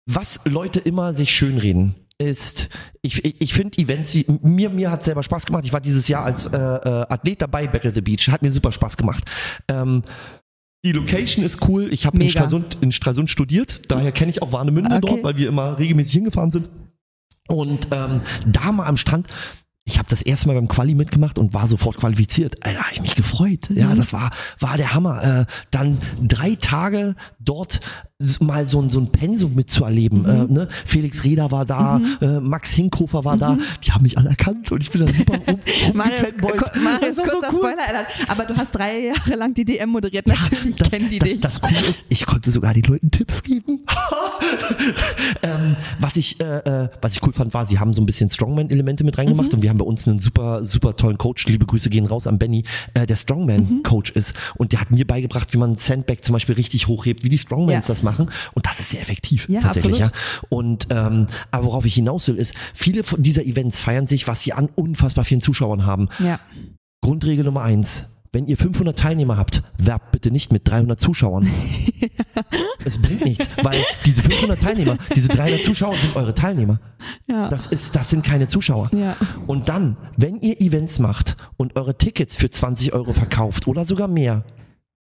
[0.06, 2.68] was Leute immer sich schönreden, ist,
[3.02, 5.64] ich, ich, ich finde Events, mir, mir hat selber Spaß gemacht.
[5.64, 8.70] Ich war dieses Jahr als äh, äh, Athlet dabei, Battle the Beach, hat mir super
[8.70, 9.24] Spaß gemacht.
[9.68, 10.02] Ähm,
[10.84, 11.92] die Location ist cool.
[11.92, 15.06] Ich habe in Stralsund, in Stralsund studiert, daher kenne ich auch Warnemünde okay.
[15.06, 16.70] dort, weil wir immer regelmäßig hingefahren sind.
[17.48, 19.26] Und ähm, da mal am Strand,
[19.86, 22.56] ich habe das erste Mal beim Quali mitgemacht und war sofort qualifiziert.
[22.62, 23.68] Da habe ich mich gefreut.
[23.74, 23.96] Ja, mhm.
[23.96, 25.40] das war, war der Hammer.
[25.40, 27.80] Äh, dann drei Tage dort
[28.40, 30.22] mal so ein, so ein Pensum mitzuerleben.
[30.22, 30.28] Mhm.
[30.28, 30.68] Äh, ne?
[30.86, 32.16] Felix Reda war da, mhm.
[32.22, 33.40] äh, Max Hinkhofer war mhm.
[33.40, 33.58] da.
[33.82, 35.60] Die haben mich alle erkannt und ich bin da super rum,
[35.94, 36.32] Marius,
[36.82, 37.72] Marius kurzer so cool.
[37.72, 40.26] Spoiler, aber du hast drei Jahre lang die DM moderiert.
[40.26, 41.40] Natürlich ja, kennen die das, dich.
[41.40, 43.82] Das Coole ist, ich konnte sogar den Leuten Tipps geben.
[45.42, 48.30] ähm, was ich äh, äh, was ich cool fand, war, sie haben so ein bisschen
[48.30, 49.58] Strongman-Elemente mit reingemacht mhm.
[49.58, 51.46] und wir haben bei uns einen super super tollen Coach.
[51.46, 52.64] Liebe Grüße gehen raus an Benny,
[52.94, 54.18] äh, der Strongman-Coach mhm.
[54.18, 57.38] ist und der hat mir beigebracht, wie man Sandbag zum Beispiel richtig hochhebt, wie die
[57.38, 57.94] Strongmans ja.
[57.94, 58.30] das machen.
[58.54, 60.02] Und das ist sehr effektiv ja, tatsächlich.
[60.02, 60.42] Absolut.
[60.42, 60.48] Ja.
[60.48, 64.42] Und ähm, aber worauf ich hinaus will, ist, viele von dieser Events feiern sich, was
[64.42, 66.08] sie an unfassbar vielen Zuschauern haben.
[66.18, 66.40] Ja.
[67.00, 68.06] Grundregel Nummer eins.
[68.34, 71.48] Wenn ihr 500 Teilnehmer habt, werbt bitte nicht mit 300 Zuschauern.
[72.84, 76.80] es bringt nichts, weil diese 500 Teilnehmer, diese 300 Zuschauer sind eure Teilnehmer.
[77.28, 77.48] Ja.
[77.48, 78.90] Das ist, das sind keine Zuschauer.
[78.92, 79.16] Ja.
[79.46, 84.08] Und dann, wenn ihr Events macht und eure Tickets für 20 Euro verkauft oder sogar
[84.08, 84.42] mehr,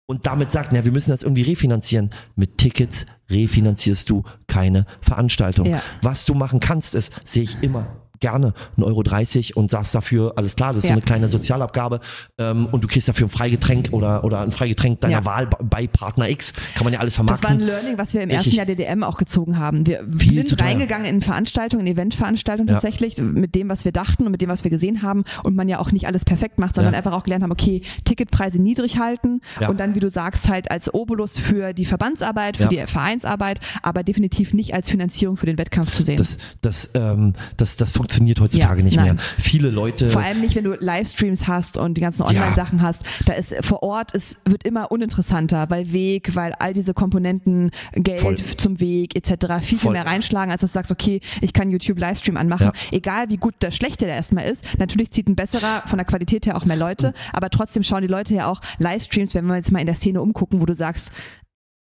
[0.05, 2.11] und damit sagt, na, wir müssen das irgendwie refinanzieren.
[2.37, 5.64] Mit Tickets refinanzierst du keine Veranstaltung.
[5.64, 5.81] Ja.
[6.03, 7.87] Was du machen kannst, ist, sehe ich immer
[8.23, 10.91] gerne 1,30 Euro 30 und sagst dafür, alles klar, das ist ja.
[10.91, 12.01] so eine kleine Sozialabgabe
[12.39, 15.25] ähm, und du kriegst dafür ein Freigetränk oder, oder ein Freigetränk deiner ja.
[15.27, 16.55] Wahl bei Partner X.
[16.75, 17.43] Kann man ja alles vermarkten.
[17.43, 19.87] Das war ein Learning, was wir im ersten Jahr DDM auch gezogen haben.
[19.87, 22.75] Wir Viel sind reingegangen in Veranstaltungen, in Eventveranstaltungen ja.
[22.75, 25.69] tatsächlich mit dem, was wir dachten und mit dem, was wir gesehen haben und man
[25.69, 29.41] ja auch nicht alles perfekt macht, sondern einfach auch gelernt haben, okay, Ticketpreise niedrig halten
[29.69, 34.05] und dann, wie du sagst, halt als Obolus für die Verbandsarbeit, für die Vereinsarbeit, aber
[34.05, 36.17] definitiv nicht als Finanzierung für den Wettkampf zu sehen.
[36.17, 39.16] Das, das, ähm, das, das funktioniert funktioniert heutzutage ja, nicht nein.
[39.16, 39.25] mehr.
[39.38, 40.09] Viele Leute.
[40.09, 42.85] Vor allem nicht, wenn du Livestreams hast und die ganzen Online-Sachen ja.
[42.85, 43.03] hast.
[43.25, 48.20] Da ist vor Ort, es wird immer uninteressanter, weil Weg, weil all diese Komponenten, Geld
[48.20, 48.37] Voll.
[48.37, 49.64] zum Weg etc.
[49.64, 52.66] viel, viel mehr reinschlagen, als dass du sagst, okay, ich kann YouTube Livestream anmachen.
[52.66, 52.72] Ja.
[52.90, 54.79] Egal wie gut der schlechte der erstmal ist.
[54.79, 57.12] Natürlich zieht ein besserer von der Qualität her auch mehr Leute, mhm.
[57.33, 60.20] aber trotzdem schauen die Leute ja auch Livestreams, wenn wir jetzt mal in der Szene
[60.20, 61.11] umgucken, wo du sagst,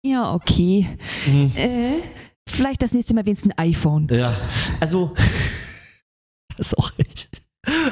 [0.03, 0.87] ja, okay.
[1.25, 1.51] Mhm.
[1.55, 2.01] Äh,
[2.47, 4.07] vielleicht das nächste Mal wenigstens ein iPhone.
[4.11, 4.35] Ja,
[4.79, 5.66] also das
[6.67, 7.41] ist auch echt.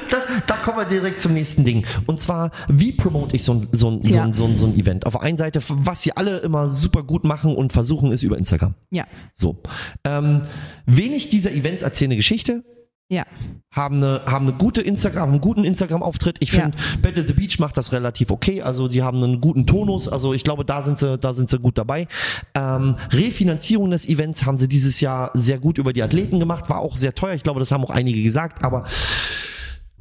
[0.09, 1.85] Das, da kommen wir direkt zum nächsten Ding.
[2.05, 4.13] Und zwar, wie promote ich so ein, so ein, ja.
[4.13, 5.05] so ein, so ein, so ein Event?
[5.05, 8.37] Auf der einen Seite, was sie alle immer super gut machen und versuchen, ist über
[8.37, 8.75] Instagram.
[8.89, 9.05] Ja.
[9.33, 9.61] So.
[10.05, 10.43] Ähm,
[10.85, 12.63] wenig dieser Events erzählen eine Geschichte.
[13.09, 13.23] Ja.
[13.71, 16.37] Haben eine, haben eine gute Instagram, einen guten Instagram-Auftritt.
[16.39, 16.97] Ich finde, ja.
[17.01, 18.61] Battle the Beach macht das relativ okay.
[18.61, 20.07] Also die haben einen guten Tonus.
[20.07, 22.07] Also ich glaube, da sind sie, da sind sie gut dabei.
[22.55, 26.69] Ähm, Refinanzierung des Events haben sie dieses Jahr sehr gut über die Athleten gemacht.
[26.69, 27.33] War auch sehr teuer.
[27.33, 28.63] Ich glaube, das haben auch einige gesagt.
[28.63, 28.85] Aber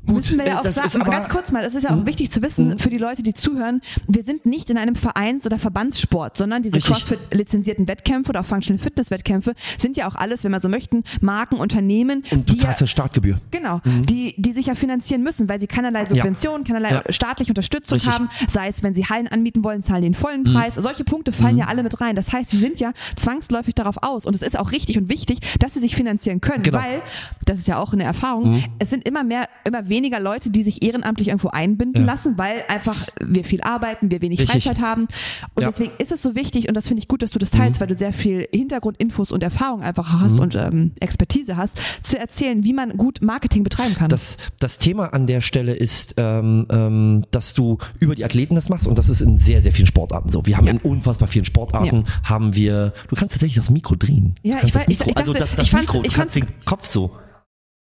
[0.06, 2.06] Gut, Müssen wir ja auch sagen, aber, ganz kurz mal, das ist ja auch mh,
[2.06, 2.78] wichtig zu wissen mh.
[2.78, 6.78] für die Leute, die zuhören, wir sind nicht in einem Vereins- oder Verbandssport, sondern diese
[6.78, 11.56] CrossFit-lizenzierten Wettkämpfe oder auch Functional Fitness-Wettkämpfe sind ja auch alles, wenn wir so möchten, Marken,
[11.56, 12.22] Unternehmen.
[12.30, 13.40] Und du zahlst ja Startgebühr.
[13.50, 14.04] Genau, mhm.
[14.04, 16.74] die, die sich ja finanzieren müssen, weil sie keinerlei Subventionen, ja.
[16.74, 17.12] keinerlei ja.
[17.12, 18.12] staatliche Unterstützung Richtig.
[18.12, 20.76] haben, sei es, wenn sie Hallen anmieten wollen, zahlen den vollen Preis.
[20.76, 20.82] Mhm.
[20.82, 21.60] Solche Punkte fallen mhm.
[21.60, 22.14] ja alle mit rein.
[22.14, 25.38] Das heißt, sie sind ja zwangsläufig darauf aus und es ist auch richtig und wichtig,
[25.60, 26.78] dass sie sich finanzieren können, genau.
[26.78, 27.02] weil,
[27.46, 28.64] das ist ja auch eine Erfahrung, mhm.
[28.78, 32.06] es sind immer mehr, immer weniger weniger Leute, die sich ehrenamtlich irgendwo einbinden ja.
[32.06, 34.64] lassen, weil einfach wir viel arbeiten, wir wenig Richtig.
[34.64, 35.06] Freizeit haben.
[35.54, 35.68] Und ja.
[35.68, 37.80] deswegen ist es so wichtig und das finde ich gut, dass du das teilst, mhm.
[37.80, 40.40] weil du sehr viel Hintergrundinfos und Erfahrung einfach hast mhm.
[40.40, 44.08] und ähm, Expertise hast, zu erzählen, wie man gut Marketing betreiben kann.
[44.08, 48.68] Das, das Thema an der Stelle ist, ähm, ähm, dass du über die Athleten das
[48.68, 50.44] machst und das ist in sehr, sehr vielen Sportarten so.
[50.46, 50.72] Wir haben ja.
[50.72, 54.34] in unfassbar vielen Sportarten haben wir, du kannst tatsächlich das Mikro drehen.
[54.42, 56.46] Ja, ich, weiß, Mikro, ich, ich also dachte, also das, das Mikro, du kannst den
[56.64, 57.12] Kopf so.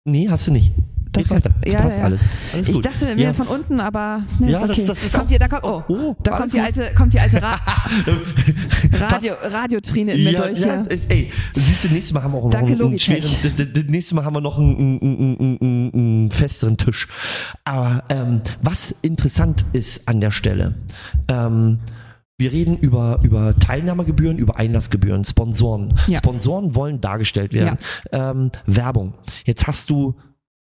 [0.04, 0.72] Nee, hast du nicht.
[1.12, 1.50] Doch, weiter.
[1.64, 2.04] Ja, passt ja.
[2.04, 2.24] alles.
[2.52, 3.32] alles ich dachte mir ja.
[3.32, 4.86] von unten, aber ne, ja, ist okay.
[4.86, 7.20] Das, das ist kommt hier, da kommt, oh, oh da kommt die alte, kommt die
[7.20, 7.58] alte Ra
[8.92, 10.60] Radio, Radiotrine in mir ja, durch.
[10.60, 13.88] Ja, ist, ey, siehst du, nächstes Mal haben wir auch Danke, noch einen, einen schweren,
[13.88, 17.08] nächstes Mal haben wir noch einen, einen, einen, einen festeren Tisch.
[17.64, 20.74] Aber ähm, was interessant ist an der Stelle,
[21.28, 21.80] ähm,
[22.40, 25.94] wir reden über, über Teilnahmegebühren, über Einlassgebühren, Sponsoren.
[26.06, 26.18] Ja.
[26.18, 27.78] Sponsoren wollen dargestellt werden.
[28.12, 28.30] Ja.
[28.30, 29.14] Ähm, Werbung.
[29.44, 30.14] Jetzt hast du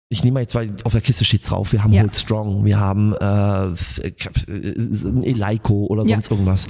[0.08, 2.02] ich nehme mal jetzt, weil auf der Kiste steht drauf, wir haben ja.
[2.02, 6.32] Hold Strong, wir haben äh, Eleiko oder sonst ja.
[6.32, 6.68] irgendwas.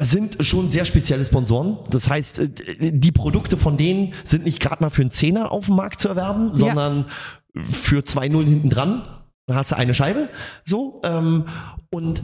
[0.00, 1.78] Sind schon sehr spezielle Sponsoren.
[1.90, 5.66] Das heißt, äh, die Produkte von denen sind nicht gerade mal für einen Zehner auf
[5.66, 7.06] dem Markt zu erwerben, sondern
[7.54, 7.62] ja.
[7.62, 9.02] für 2-0 hinten dran.
[9.46, 10.28] Da hast du eine Scheibe.
[10.64, 11.00] So.
[11.04, 11.46] Ähm,
[11.90, 12.22] und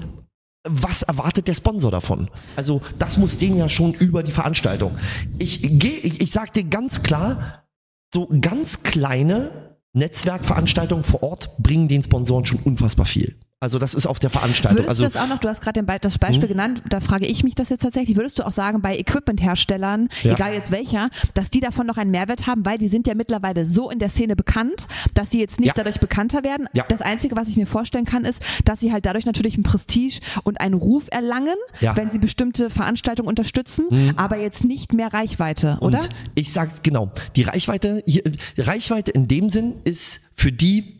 [0.68, 2.28] was erwartet der Sponsor davon?
[2.56, 4.96] Also, das muss den ja schon über die Veranstaltung.
[5.38, 7.64] Ich gehe, ich, ich sag dir ganz klar,
[8.12, 13.38] so ganz kleine Netzwerkveranstaltungen vor Ort bringen den Sponsoren schon unfassbar viel.
[13.62, 14.86] Also das ist auf der Veranstaltung.
[14.86, 16.48] Würdest also, du das auch noch, du hast gerade das Beispiel hm?
[16.48, 20.32] genannt, da frage ich mich das jetzt tatsächlich, würdest du auch sagen, bei Equipment-Herstellern, ja.
[20.32, 23.66] egal jetzt welcher, dass die davon noch einen Mehrwert haben, weil die sind ja mittlerweile
[23.66, 25.72] so in der Szene bekannt, dass sie jetzt nicht ja.
[25.76, 26.68] dadurch bekannter werden.
[26.72, 26.86] Ja.
[26.88, 30.20] Das Einzige, was ich mir vorstellen kann, ist, dass sie halt dadurch natürlich ein Prestige
[30.42, 34.14] und einen Ruf erlangen, wenn sie bestimmte Veranstaltungen unterstützen, mhm.
[34.16, 35.98] aber jetzt nicht mehr Reichweite, oder?
[35.98, 38.22] Und ich sage genau, die Reichweite, die
[38.56, 40.99] Reichweite in dem Sinn ist für die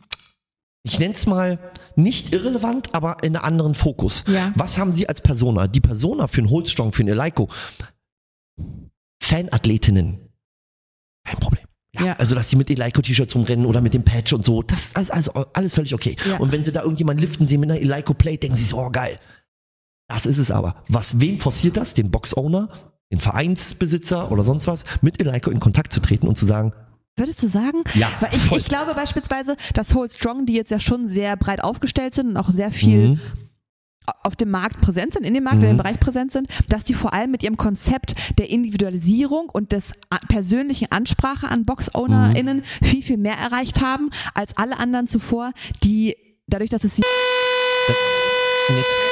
[0.82, 1.58] ich nenne es mal
[1.94, 4.24] nicht irrelevant, aber in einem anderen Fokus.
[4.26, 4.52] Ja.
[4.54, 5.66] Was haben Sie als Persona?
[5.66, 7.48] Die Persona für einen Holdstrong, für einen Eleiko.
[9.22, 10.18] Fanathletinnen.
[11.24, 11.64] Kein Problem.
[11.92, 12.12] Ja, ja.
[12.14, 15.32] Also, dass sie mit Eleiko-T-Shirts rumrennen oder mit dem Patch und so, das ist also,
[15.32, 16.16] also alles völlig okay.
[16.26, 16.38] Ja.
[16.38, 19.16] Und wenn sie da irgendjemanden liften sehen mit einer Eleiko-Plate, denken sie so, oh geil.
[20.08, 20.82] Das ist es aber.
[20.88, 21.94] Was, wen forciert das?
[21.94, 22.68] Den Box-Owner,
[23.12, 26.72] den Vereinsbesitzer oder sonst was, mit Eleiko in Kontakt zu treten und zu sagen,
[27.20, 27.85] Würdest du sagen?
[27.92, 28.09] Ja.
[28.20, 32.14] Weil ich, ich glaube beispielsweise, dass Hold Strong, die jetzt ja schon sehr breit aufgestellt
[32.14, 33.20] sind und auch sehr viel mhm.
[34.22, 35.64] auf dem Markt präsent sind, in dem Markt, mhm.
[35.64, 39.72] in dem Bereich präsent sind, dass die vor allem mit ihrem Konzept der Individualisierung und
[39.72, 39.92] des
[40.28, 42.85] persönlichen Ansprache an Box-OwnerInnen mhm.
[42.87, 45.52] viel, viel mehr erreicht haben als alle anderen zuvor,
[45.85, 47.02] die dadurch, dass es sie.
[48.70, 49.10] Jetzt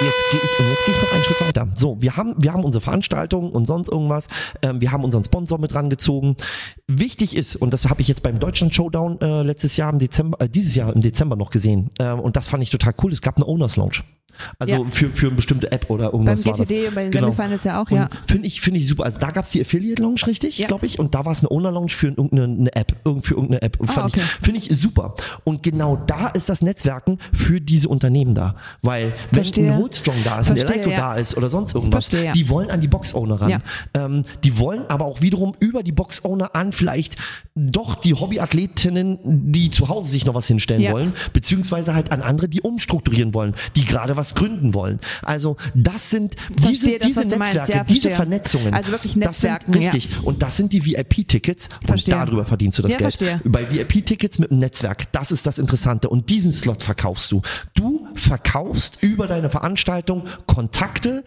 [0.00, 1.68] Jetzt gehe ich, und jetzt gehe ich noch einen Schritt weiter.
[1.74, 4.28] So, wir haben, wir haben unsere Veranstaltung und sonst irgendwas.
[4.60, 6.36] Ähm, wir haben unseren Sponsor mit rangezogen.
[6.86, 10.40] Wichtig ist, und das habe ich jetzt beim Deutschland Showdown äh, letztes Jahr im Dezember,
[10.40, 11.88] äh, dieses Jahr im Dezember noch gesehen.
[11.98, 13.12] Äh, und das fand ich total cool.
[13.12, 14.02] Es gab eine Owners Lounge.
[14.58, 14.90] Also ja.
[14.90, 16.88] für, für eine bestimmte App oder irgendwas Beim GTD war das.
[16.88, 17.26] und bei den genau.
[17.26, 18.08] Semifinals ja auch, ja.
[18.26, 19.04] Finde ich, finde ich super.
[19.04, 20.66] Also da gab es die Affiliate Lounge, richtig, ja.
[20.66, 20.98] glaube ich.
[20.98, 22.96] Und da war es eine Owner Lounge für irgendeine App.
[23.22, 23.78] Für irgendeine App.
[23.86, 24.20] Ah, okay.
[24.42, 25.14] Finde ich super.
[25.44, 28.56] Und genau da ist das Netzwerken für diese Unternehmen da.
[28.82, 29.72] Weil wenn Verstehe.
[29.72, 30.96] ein Goldstrong da ist, Verstehe, ein Eleiko ja.
[30.96, 32.06] da ist oder sonst irgendwas.
[32.06, 32.32] Verstehe, ja.
[32.32, 33.50] Die wollen an die Box-Owner ran.
[33.50, 33.60] Ja.
[33.94, 37.16] Ähm, die wollen aber auch wiederum über die Box-Owner an vielleicht
[37.54, 40.92] doch die Hobbyathletinnen, die zu Hause sich noch was hinstellen ja.
[40.92, 44.98] wollen, beziehungsweise halt an andere, die umstrukturieren wollen, die gerade was gründen wollen.
[45.22, 48.74] Also das sind diese, das, diese Netzwerke, ja, diese Vernetzungen.
[48.74, 49.72] Also wirklich Netzwerke.
[49.72, 50.10] Richtig.
[50.10, 50.16] Ja.
[50.24, 53.02] Und das sind die VIP-Tickets und darüber verdienst du das Geld.
[53.02, 53.40] Verstehe.
[53.44, 56.08] Bei VIP-Tickets mit dem Netzwerk, das ist das Interessante.
[56.08, 57.42] Und diesen Slot verkaufst du.
[57.74, 59.75] Du verkaufst über deine Veranstaltung
[60.46, 61.24] Kontakte,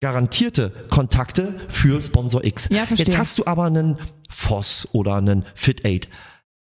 [0.00, 2.68] garantierte Kontakte für Sponsor X.
[2.70, 3.06] Ja, verstehe.
[3.06, 3.98] Jetzt hast du aber einen
[4.28, 6.08] Voss oder einen Fit 8.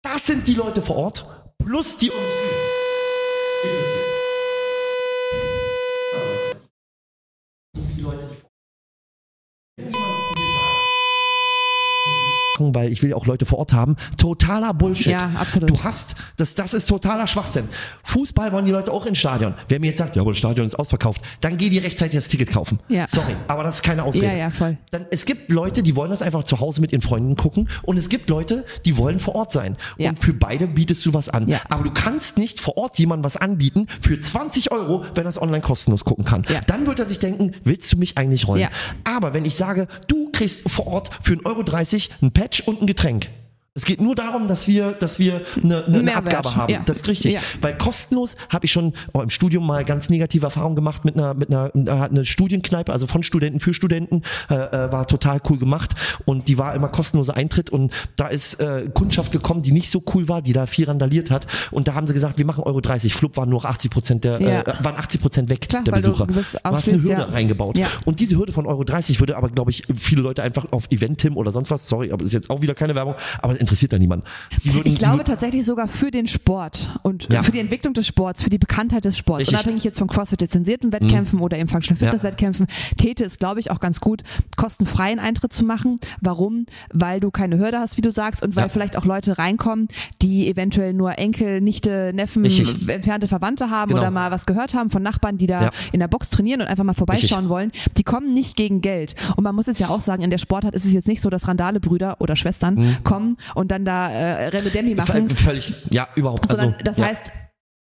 [0.01, 1.25] Das sind die Leute vor Ort
[1.59, 2.11] plus die
[12.57, 13.95] machen, weil ich will auch Leute vor Ort haben.
[14.17, 15.07] Totaler Bullshit.
[15.13, 15.69] Ja, absolut.
[15.69, 17.67] Du hast, das, das ist totaler Schwachsinn.
[18.03, 19.53] Fußball wollen die Leute auch ins Stadion.
[19.67, 22.27] Wer mir jetzt sagt, ja, aber das Stadion ist ausverkauft, dann geh die rechtzeitig das
[22.27, 22.79] Ticket kaufen.
[22.89, 23.07] Ja.
[23.07, 24.27] Sorry, aber das ist keine Ausrede.
[24.27, 24.77] Ja, ja, voll.
[24.91, 27.97] Dann, es gibt Leute, die wollen das einfach zu Hause mit ihren Freunden gucken und
[27.97, 29.77] es gibt Leute, die wollen vor Ort sein.
[29.97, 30.09] Ja.
[30.09, 31.47] Und für beide bietest du was an.
[31.47, 31.59] Ja.
[31.69, 35.41] Aber du kannst nicht vor Ort jemandem was anbieten für 20 Euro, wenn er es
[35.41, 36.45] online kostenlos gucken kann.
[36.49, 36.61] Ja.
[36.61, 38.61] Dann wird er sich denken, willst du mich eigentlich rollen?
[38.61, 38.69] Ja.
[39.03, 42.87] Aber wenn ich sage, du kriegst vor Ort für 1,30 Euro ein Patch und ein
[42.87, 43.29] Getränk,
[43.77, 46.73] es geht nur darum, dass wir, dass wir eine, eine, eine Abgabe haben.
[46.73, 46.81] Ja.
[46.83, 47.35] Das ist richtig.
[47.35, 47.41] Ja.
[47.61, 51.35] Weil kostenlos habe ich schon oh, im Studium mal ganz negative Erfahrungen gemacht mit einer,
[51.35, 55.59] mit einer, hat eine Studienkneipe, also von Studenten für Studenten, äh, äh, war total cool
[55.59, 55.93] gemacht
[56.25, 60.01] und die war immer kostenloser Eintritt und da ist äh, Kundschaft gekommen, die nicht so
[60.15, 62.81] cool war, die da viel randaliert hat und da haben sie gesagt, wir machen Euro
[62.81, 63.13] 30.
[63.13, 64.61] Flup waren nur 80 Prozent der, ja.
[64.61, 66.25] äh, waren 80 Prozent weg Klar, der Besucher.
[66.25, 67.79] Du, du hast eine Hürde reingebaut.
[68.05, 71.37] Und diese Hürde von Euro 30 würde aber, glaube ich, viele Leute einfach auf Eventim
[71.37, 73.13] oder sonst was, sorry, aber ist jetzt auch wieder keine Werbung,
[73.43, 74.25] aber es interessiert da niemanden.
[74.63, 77.41] Würden, ich glaube tatsächlich sogar für den Sport und ja.
[77.41, 79.55] für die Entwicklung des Sports, für die Bekanntheit des Sports, Richtig.
[79.55, 81.43] unabhängig jetzt von CrossFit lizenzierten Wettkämpfen mhm.
[81.43, 82.29] oder eben Functional Fitness ja.
[82.29, 84.23] Wettkämpfen, täte es, glaube ich, auch ganz gut,
[84.55, 85.99] kostenfreien Eintritt zu machen.
[86.21, 86.65] Warum?
[86.93, 88.69] Weil du keine Hürde hast, wie du sagst, und weil ja.
[88.69, 89.89] vielleicht auch Leute reinkommen,
[90.21, 92.87] die eventuell nur Enkel, Nichte, Neffen, Richtig.
[92.87, 94.01] entfernte Verwandte haben genau.
[94.01, 96.85] oder mal was gehört haben von Nachbarn, die da in der Box trainieren und einfach
[96.85, 97.49] mal vorbeischauen Richtig.
[97.49, 97.71] wollen.
[97.97, 99.15] Die kommen nicht gegen Geld.
[99.35, 101.29] Und man muss jetzt ja auch sagen, in der Sportart ist es jetzt nicht so,
[101.29, 103.03] dass Randale-Brüder oder Schwestern mhm.
[103.03, 105.29] kommen und dann da äh, Remme Demi machen.
[105.29, 106.47] Völlig, ja, überhaupt.
[106.47, 107.05] Sondern also, das ja.
[107.05, 107.23] heißt,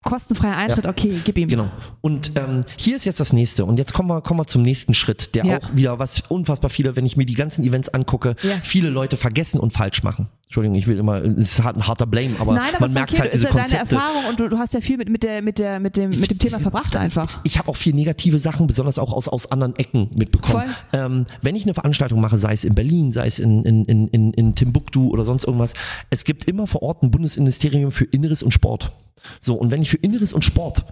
[0.05, 0.91] Kostenfreier Eintritt, ja.
[0.91, 1.49] okay, gib ihm.
[1.49, 1.71] Genau.
[2.01, 3.65] Und ähm, hier ist jetzt das nächste.
[3.65, 5.59] Und jetzt kommen wir, kommen wir zum nächsten Schritt, der ja.
[5.59, 8.57] auch wieder, was unfassbar viele, wenn ich mir die ganzen Events angucke, ja.
[8.63, 10.27] viele Leute vergessen und falsch machen.
[10.53, 13.23] Entschuldigung, ich will immer, es ist ein harter Blame, aber, Nein, aber man merkt okay,
[13.23, 13.97] halt diese ja Konzepte.
[13.97, 16.11] deine Erfahrung und du, du, hast ja viel mit, mit, der, mit, der, mit, dem,
[16.11, 17.41] mit dem Thema verbracht einfach.
[17.45, 20.65] Ich, ich habe auch viel negative Sachen, besonders auch aus, aus anderen Ecken mitbekommen.
[20.93, 24.09] Ähm, wenn ich eine Veranstaltung mache, sei es in Berlin, sei es in, in, in,
[24.09, 25.73] in, in Timbuktu oder sonst irgendwas,
[26.11, 28.93] es gibt immer vor Ort ein Bundesministerium für Inneres und Sport.
[29.41, 30.85] So, und wenn ich für Inneres und Sport,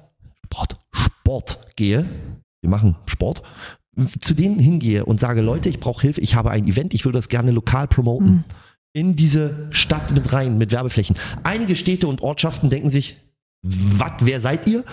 [0.46, 2.06] Sport, Sport gehe,
[2.62, 3.42] wir machen Sport,
[4.20, 7.18] zu denen hingehe und sage, Leute, ich brauche Hilfe, ich habe ein Event, ich würde
[7.18, 8.30] das gerne lokal promoten.
[8.30, 8.44] Mhm.
[8.92, 11.16] In diese Stadt mit rein, mit Werbeflächen.
[11.44, 13.16] Einige Städte und Ortschaften denken sich,
[13.62, 14.84] was, wer seid ihr?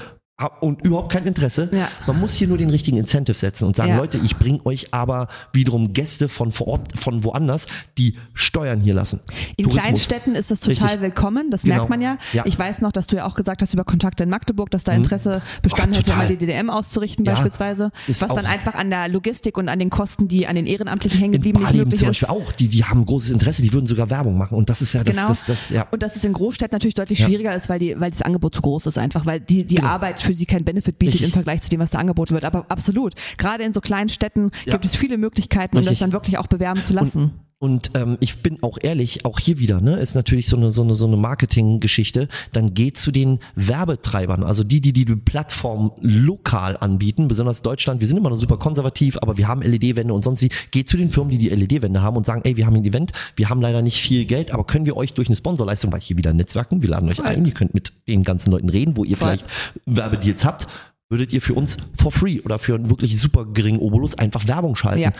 [0.59, 1.67] Und überhaupt kein Interesse.
[1.71, 1.89] Ja.
[2.05, 3.97] Man muss hier nur den richtigen Incentive setzen und sagen, ja.
[3.97, 7.65] Leute, ich bringe euch aber wiederum Gäste von vor Ort, von woanders,
[7.97, 9.19] die Steuern hier lassen.
[9.55, 9.83] In Tourismus.
[9.83, 11.01] Kleinstädten ist das total Richtig.
[11.01, 11.77] willkommen, das genau.
[11.77, 12.19] merkt man ja.
[12.33, 12.45] ja.
[12.45, 14.91] Ich weiß noch, dass du ja auch gesagt hast über Kontakte in Magdeburg, dass da
[14.91, 14.99] mhm.
[14.99, 19.07] Interesse bestanden oh, hätte, mal die DDM auszurichten beispielsweise, ist was dann einfach an der
[19.07, 22.27] Logistik und an den Kosten, die an den Ehrenamtlichen hängen geblieben nicht möglich zum Beispiel
[22.27, 25.03] auch, die, die haben großes Interesse, die würden sogar Werbung machen und das ist ja
[25.03, 25.29] das, genau.
[25.29, 25.87] das, das, ja.
[25.89, 28.61] Und dass es in Großstädten natürlich deutlich schwieriger ist, weil, die, weil das Angebot zu
[28.61, 29.87] groß ist einfach, weil die, die genau.
[29.87, 31.29] Arbeit für sie kein Benefit bietet Richtig.
[31.29, 32.43] im Vergleich zu dem, was da angeboten wird.
[32.43, 33.13] Aber absolut.
[33.37, 34.73] Gerade in so kleinen Städten ja.
[34.73, 37.21] gibt es viele Möglichkeiten, um das dann wirklich auch bewerben zu lassen.
[37.21, 40.69] Und und ähm, ich bin auch ehrlich, auch hier wieder, ne, ist natürlich so eine
[40.69, 42.27] so eine so eine Marketinggeschichte.
[42.51, 47.99] Dann geht zu den Werbetreibern, also die, die die, die Plattform lokal anbieten, besonders Deutschland.
[47.99, 50.49] Wir sind immer noch super konservativ, aber wir haben LED-Wände und sonst wie.
[50.69, 53.11] Geht zu den Firmen, die die LED-Wände haben und sagen, ey, wir haben ein Event,
[53.35, 56.17] wir haben leider nicht viel Geld, aber können wir euch durch eine Sponsorleistung, weil hier
[56.17, 59.17] wieder Netzwerken, wir laden euch ein, ihr könnt mit den ganzen Leuten reden, wo ihr
[59.17, 59.47] vielleicht
[59.85, 60.67] Werbedeals habt
[61.09, 64.75] würdet ihr für uns for free oder für einen wirklich super geringen Obolus einfach Werbung
[64.75, 64.99] schalten.
[64.99, 65.13] Ja.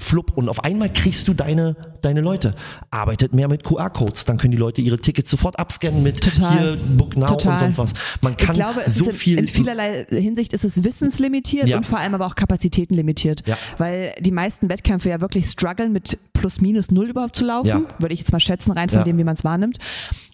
[0.00, 2.54] Flupp und auf einmal kriegst du deine, deine Leute.
[2.90, 6.58] Arbeitet mehr mit QR-Codes, dann können die Leute ihre Tickets sofort abscannen mit Total.
[6.58, 7.54] hier Book Now Total.
[7.54, 7.94] und sonst was.
[8.22, 9.38] Man kann ich glaube, so in, viel.
[9.38, 11.78] In vielerlei Hinsicht ist es wissenslimitiert ja.
[11.78, 13.42] und vor allem aber auch kapazitätenlimitiert.
[13.46, 13.58] Ja.
[13.76, 17.82] Weil die meisten Wettkämpfe ja wirklich strugglen mit plus minus null überhaupt zu laufen, ja.
[17.98, 19.78] würde ich jetzt mal schätzen, rein von dem, wie man es wahrnimmt.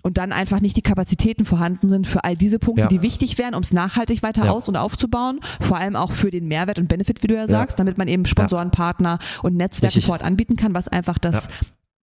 [0.02, 3.55] Und dann einfach nicht die Kapazitäten vorhanden sind für all diese Punkte, die wichtig wären,
[3.55, 5.40] um es nachhaltig weiter aus- und aufzubauen.
[5.61, 8.26] Vor allem auch für den Mehrwert und Benefit, wie du ja sagst, damit man eben
[8.26, 11.48] Sponsoren, Partner und und Netzwerken vor Ort anbieten kann, was einfach das,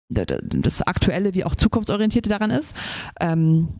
[0.10, 0.26] ja.
[0.36, 2.76] das aktuelle wie auch zukunftsorientierte daran ist.
[3.20, 3.80] Ähm,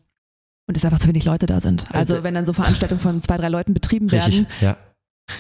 [0.66, 1.88] und es einfach zu wenig Leute da sind.
[1.92, 4.78] Also, also wenn dann so Veranstaltungen von zwei, drei Leuten betrieben Richtig, werden, ja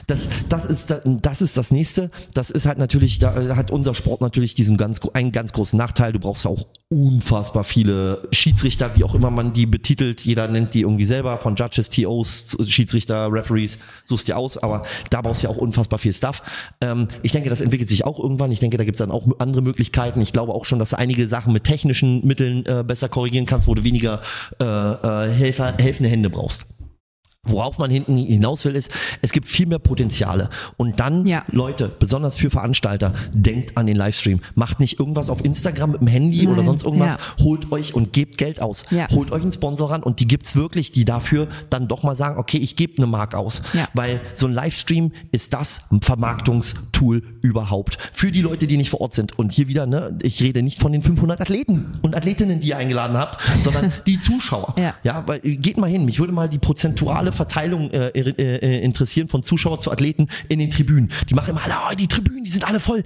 [0.07, 2.09] Das, das, ist, das ist das nächste.
[2.33, 6.13] Das ist halt natürlich, da hat unser Sport natürlich diesen ganz, einen ganz großen Nachteil.
[6.13, 10.21] Du brauchst ja auch unfassbar viele Schiedsrichter, wie auch immer man die betitelt.
[10.21, 15.21] Jeder nennt die irgendwie selber, von Judges, TOs, Schiedsrichter, Referees, suchst dir aus, aber da
[15.21, 16.43] brauchst du ja auch unfassbar viel Stuff.
[16.81, 18.51] Ähm, ich denke, das entwickelt sich auch irgendwann.
[18.51, 20.21] Ich denke, da gibt es dann auch andere Möglichkeiten.
[20.21, 23.67] Ich glaube auch schon, dass du einige Sachen mit technischen Mitteln äh, besser korrigieren kannst,
[23.67, 24.21] wo du weniger
[24.61, 26.67] äh, äh, Helfer, helfende Hände brauchst.
[27.45, 28.89] Worauf man hinten hinaus will, ist,
[29.21, 30.49] es gibt viel mehr Potenziale.
[30.77, 31.43] Und dann, ja.
[31.51, 34.39] Leute, besonders für Veranstalter, denkt an den Livestream.
[34.55, 36.53] Macht nicht irgendwas auf Instagram mit dem Handy Nein.
[36.53, 37.15] oder sonst irgendwas.
[37.15, 37.43] Ja.
[37.43, 38.85] Holt euch und gebt Geld aus.
[38.91, 39.07] Ja.
[39.11, 42.39] Holt euch einen Sponsor ran und die gibt's wirklich, die dafür dann doch mal sagen,
[42.39, 43.61] okay, ich gebe eine Mark aus.
[43.93, 47.97] Weil so ein Livestream ist das Vermarktungstool überhaupt.
[48.13, 49.37] Für die Leute, die nicht vor Ort sind.
[49.37, 52.77] Und hier wieder, ne, ich rede nicht von den 500 Athleten und Athletinnen, die ihr
[52.77, 54.75] eingeladen habt, sondern die Zuschauer.
[55.03, 56.05] Ja, weil geht mal hin.
[56.05, 60.59] Mich würde mal die prozentuale Verteilung äh, äh, äh, interessieren von Zuschauer zu Athleten in
[60.59, 61.11] den Tribünen.
[61.29, 63.03] Die machen immer alle, oh, die Tribünen, die sind alle voll.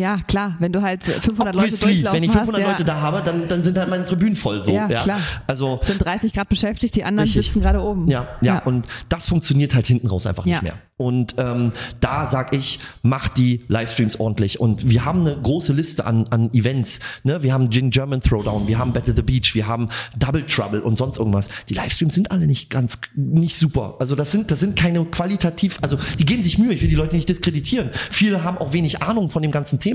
[0.00, 3.00] Ja, klar, wenn du halt 500 Obviously, Leute durchlaufen Wenn ich 500 hast, Leute da
[3.02, 4.72] habe, dann, dann sind halt meine Tribünen voll so.
[4.72, 5.02] Ja, ja.
[5.02, 5.20] klar.
[5.46, 7.46] Also, sind 30 Grad beschäftigt, die anderen richtig.
[7.46, 8.08] sitzen gerade oben.
[8.08, 10.74] Ja, ja, ja, und das funktioniert halt hinten raus einfach nicht mehr.
[11.00, 14.60] Und ähm, da sag ich, macht die Livestreams ordentlich.
[14.60, 17.00] Und wir haben eine große Liste an, an Events.
[17.24, 17.42] Ne?
[17.42, 19.88] Wir haben Gin German Throwdown, wir haben Battle the Beach, wir haben
[20.18, 21.48] Double Trouble und sonst irgendwas.
[21.70, 23.96] Die Livestreams sind alle nicht ganz nicht super.
[23.98, 26.74] Also das sind das sind keine qualitativ, also die geben sich Mühe.
[26.74, 27.88] Ich will die Leute nicht diskreditieren.
[28.10, 29.89] Viele haben auch wenig Ahnung von dem ganzen Thema,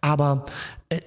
[0.00, 0.44] aber
[0.88, 0.98] äh,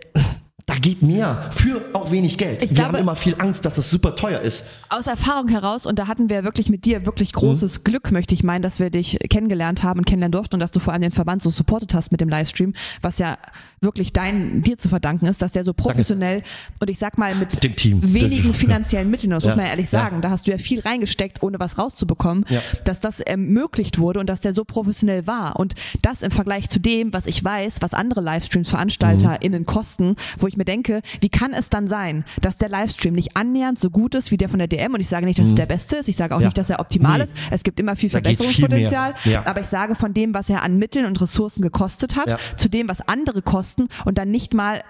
[0.74, 2.64] da geht mehr für auch wenig Geld.
[2.64, 4.66] Ich wir glaube, haben immer viel Angst, dass es super teuer ist.
[4.90, 7.84] Aus Erfahrung heraus, und da hatten wir wirklich mit dir wirklich großes mhm.
[7.84, 10.80] Glück, möchte ich meinen, dass wir dich kennengelernt haben und kennenlernen durften und dass du
[10.80, 13.38] vor allem den Verband so supportet hast mit dem Livestream, was ja
[13.82, 16.50] wirklich dein, dir zu verdanken ist, dass der so professionell Danke.
[16.80, 19.50] und ich sag mal mit wenigen finanziellen Mitteln, das ja.
[19.50, 20.22] muss man ja ehrlich sagen, ja.
[20.22, 22.46] da hast du ja viel reingesteckt, ohne was rauszubekommen,
[22.84, 25.60] dass das ermöglicht wurde und dass der so professionell war.
[25.60, 29.66] Und das im Vergleich zu dem, was ich weiß, was andere Livestreams-VeranstalterInnen mhm.
[29.66, 33.80] kosten, wo ich mir denke, wie kann es dann sein, dass der Livestream nicht annähernd
[33.80, 34.94] so gut ist wie der von der DM?
[34.94, 35.54] Und ich sage nicht, dass mhm.
[35.54, 37.26] es der beste ist, ich sage auch nicht, dass er optimal nee.
[37.26, 37.36] ist.
[37.52, 41.06] Es gibt immer viel Verbesserungspotenzial, viel aber ich sage von dem, was er an Mitteln
[41.06, 44.82] und Ressourcen gekostet hat, zu dem, was andere kosten und dann nicht mal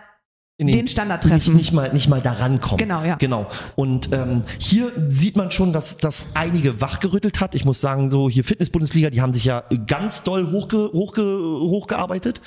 [0.60, 1.56] den, den, Standard treffen.
[1.56, 2.78] Nicht, nicht, mal, nicht mal daran kommen.
[2.78, 3.16] Genau, ja.
[3.16, 3.48] Genau.
[3.76, 7.56] Und ähm, hier sieht man schon, dass das einige wachgerüttelt hat.
[7.56, 12.42] Ich muss sagen, so hier Fitness-Bundesliga, die haben sich ja ganz doll hochge, hochge, hochgearbeitet.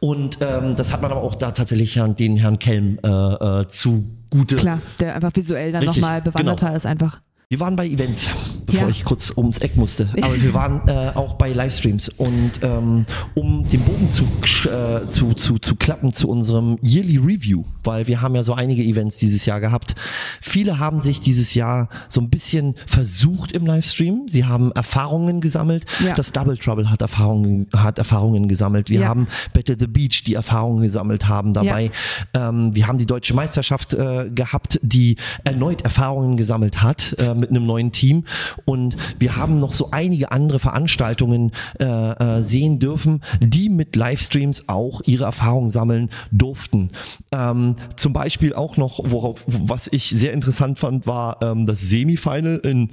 [0.00, 3.66] Und ähm, das hat man aber auch da tatsächlich Herrn, den Herrn Kelm äh, äh,
[3.68, 4.56] zugute.
[4.56, 6.76] Klar, der einfach visuell dann nochmal bewanderter genau.
[6.78, 7.20] ist einfach.
[7.52, 8.28] Wir waren bei Events,
[8.64, 8.88] bevor ja.
[8.90, 10.08] ich kurz ums Eck musste.
[10.22, 12.08] Aber wir waren äh, auch bei Livestreams.
[12.10, 14.22] Und ähm, um den Bogen zu,
[14.68, 18.84] äh, zu, zu, zu klappen zu unserem Yearly Review, weil wir haben ja so einige
[18.84, 19.96] Events dieses Jahr gehabt.
[20.40, 24.28] Viele haben sich dieses Jahr so ein bisschen versucht im Livestream.
[24.28, 25.86] Sie haben Erfahrungen gesammelt.
[26.06, 26.14] Ja.
[26.14, 28.90] Das Double Trouble hat Erfahrungen, hat Erfahrungen gesammelt.
[28.90, 29.08] Wir ja.
[29.08, 31.90] haben Battle the Beach, die Erfahrungen gesammelt haben dabei.
[32.32, 37.16] Ähm, wir haben die deutsche Meisterschaft äh, gehabt, die erneut Erfahrungen gesammelt hat.
[37.18, 38.24] Äh, mit einem neuen Team.
[38.64, 44.68] Und wir haben noch so einige andere Veranstaltungen äh, äh, sehen dürfen, die mit Livestreams
[44.68, 46.90] auch ihre Erfahrungen sammeln durften.
[47.32, 52.60] Ähm, zum Beispiel auch noch, worauf, was ich sehr interessant fand, war ähm, das Semifinal
[52.62, 52.90] in,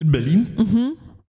[0.00, 0.46] in Berlin.
[0.56, 0.92] Mhm.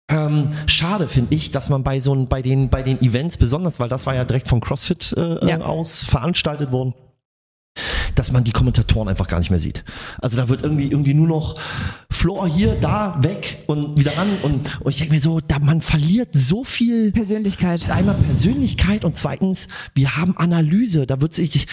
[0.09, 3.89] Ähm, schade finde ich, dass man bei so bei den bei den Events besonders, weil
[3.89, 5.61] das war ja direkt von CrossFit äh, ja.
[5.61, 6.95] aus veranstaltet worden,
[8.15, 9.85] dass man die Kommentatoren einfach gar nicht mehr sieht.
[10.21, 11.59] Also da wird irgendwie irgendwie nur noch
[12.11, 15.81] Floor hier, da, weg und wieder ran und, und ich denke mir so, da man
[15.81, 17.91] verliert so viel Persönlichkeit.
[17.91, 21.67] Einmal Persönlichkeit und zweitens, wir haben Analyse, da wird sich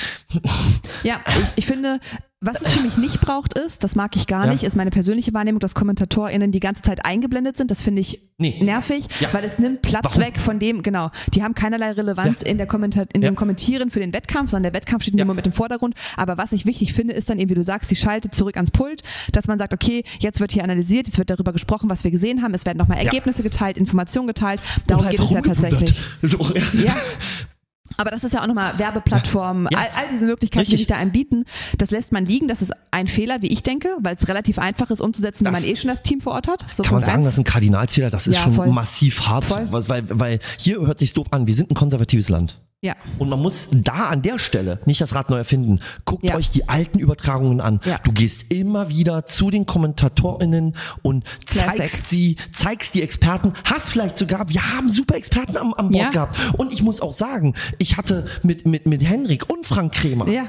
[1.03, 1.99] Ja, ich, ich finde,
[2.43, 4.51] was es für mich nicht braucht ist, das mag ich gar ja.
[4.51, 7.71] nicht, ist meine persönliche Wahrnehmung, dass KommentatorInnen die ganze Zeit eingeblendet sind.
[7.71, 8.59] Das finde ich nee.
[8.61, 9.29] nervig, ja.
[9.31, 10.21] weil es nimmt Platz Warum?
[10.21, 12.47] weg von dem, genau, die haben keinerlei Relevanz ja.
[12.47, 15.45] in, der Kommentar in dem Kommentieren für den Wettkampf, sondern der Wettkampf steht immer mit
[15.45, 15.95] im Vordergrund.
[16.17, 18.71] Aber was ich wichtig finde, ist dann eben, wie du sagst, sie schaltet zurück ans
[18.71, 22.11] Pult, dass man sagt, okay, jetzt wird hier analysiert, jetzt wird darüber gesprochen, was wir
[22.11, 24.61] gesehen haben, es werden nochmal Ergebnisse geteilt, Informationen geteilt.
[24.87, 26.01] Darum geht es ja tatsächlich.
[26.21, 26.39] So,
[26.73, 26.95] ja.
[27.97, 29.79] Aber das ist ja auch nochmal Werbeplattformen, ja.
[29.79, 30.77] all, all, diese Möglichkeiten, Richtig.
[30.77, 31.45] die sich da einem bieten,
[31.77, 32.47] das lässt man liegen.
[32.47, 35.61] Das ist ein Fehler, wie ich denke, weil es relativ einfach ist umzusetzen, das wenn
[35.61, 36.65] man eh schon das Team vor Ort hat.
[36.73, 37.25] So kann man sagen, eins.
[37.25, 38.67] das ist ein Kardinalzähler, das ist ja, schon voll.
[38.67, 39.67] massiv hart, voll.
[39.69, 42.59] weil, weil hier hört sich doof an, wir sind ein konservatives Land.
[42.83, 42.95] Ja.
[43.17, 45.79] Und man muss da an der Stelle nicht das Rad neu erfinden.
[46.03, 46.35] Guckt ja.
[46.35, 47.79] euch die alten Übertragungen an.
[47.85, 47.99] Ja.
[48.03, 51.77] Du gehst immer wieder zu den KommentatorInnen und Classic.
[51.77, 56.03] zeigst sie, zeigst die Experten, hast vielleicht sogar, wir haben super Experten am, am Bord
[56.03, 56.09] ja.
[56.09, 56.37] gehabt.
[56.57, 60.27] Und ich muss auch sagen, ich hatte mit, mit, mit Henrik und Frank Kremer.
[60.27, 60.45] Ja.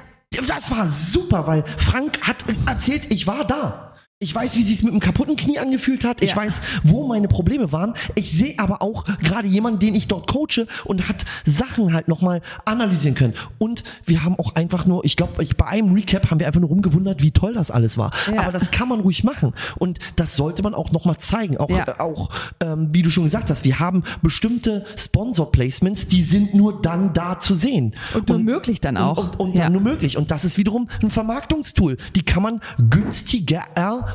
[0.49, 3.93] Das war super, weil Frank hat erzählt, ich war da.
[4.21, 6.23] Ich weiß, wie sich mit einem kaputten Knie angefühlt hat.
[6.23, 6.37] Ich Ja.
[6.37, 7.95] weiß, wo meine Probleme waren.
[8.15, 12.41] Ich sehe aber auch gerade jemanden, den ich dort coache und hat Sachen halt nochmal
[12.65, 13.35] analysieren können.
[13.59, 16.71] Und wir haben auch einfach nur, ich glaube, bei einem Recap haben wir einfach nur
[16.71, 18.12] rumgewundert, wie toll das alles war.
[18.33, 18.43] Ja.
[18.43, 19.53] Aber das kann man ruhig machen.
[19.79, 21.59] Und das sollte man auch nochmal zeigen.
[21.59, 21.85] Auch, Ja.
[21.89, 26.81] äh, auch ähm, wie du schon gesagt hast, wir haben bestimmte Sponsor-Placements, die sind nur
[26.81, 27.97] dann da zu sehen.
[28.15, 29.19] Und nur möglich dann auch.
[29.19, 30.17] Und, und dann nur möglich.
[30.17, 31.97] Und das ist wiederum ein Vermarktungstool.
[32.15, 32.61] Die kann man
[32.91, 33.65] günstiger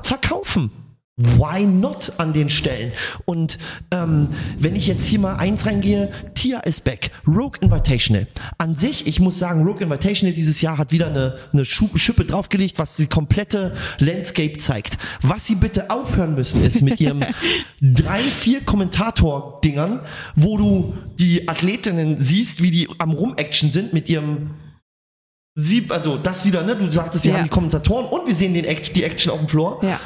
[0.03, 0.71] verkaufen.
[1.21, 2.93] Why not an den Stellen?
[3.25, 3.57] Und
[3.91, 8.25] ähm, wenn ich jetzt hier mal eins reingehe, Tia ist back, Rogue Invitational.
[8.57, 12.79] An sich, ich muss sagen, Rogue Invitational dieses Jahr hat wieder eine, eine Schippe draufgelegt,
[12.79, 14.97] was die komplette Landscape zeigt.
[15.21, 17.21] Was sie bitte aufhören müssen, ist mit ihrem
[17.81, 19.99] drei, vier Kommentator-Dingern,
[20.37, 24.51] wo du die Athletinnen siehst, wie die am Rum-Action sind mit ihrem
[25.61, 26.75] Sie, also das wieder, ne?
[26.75, 27.37] Du sagtest, wir Ja.
[27.37, 29.79] haben die Kommentatoren und wir sehen den Act, die Action auf dem Floor.
[29.83, 29.99] Ja.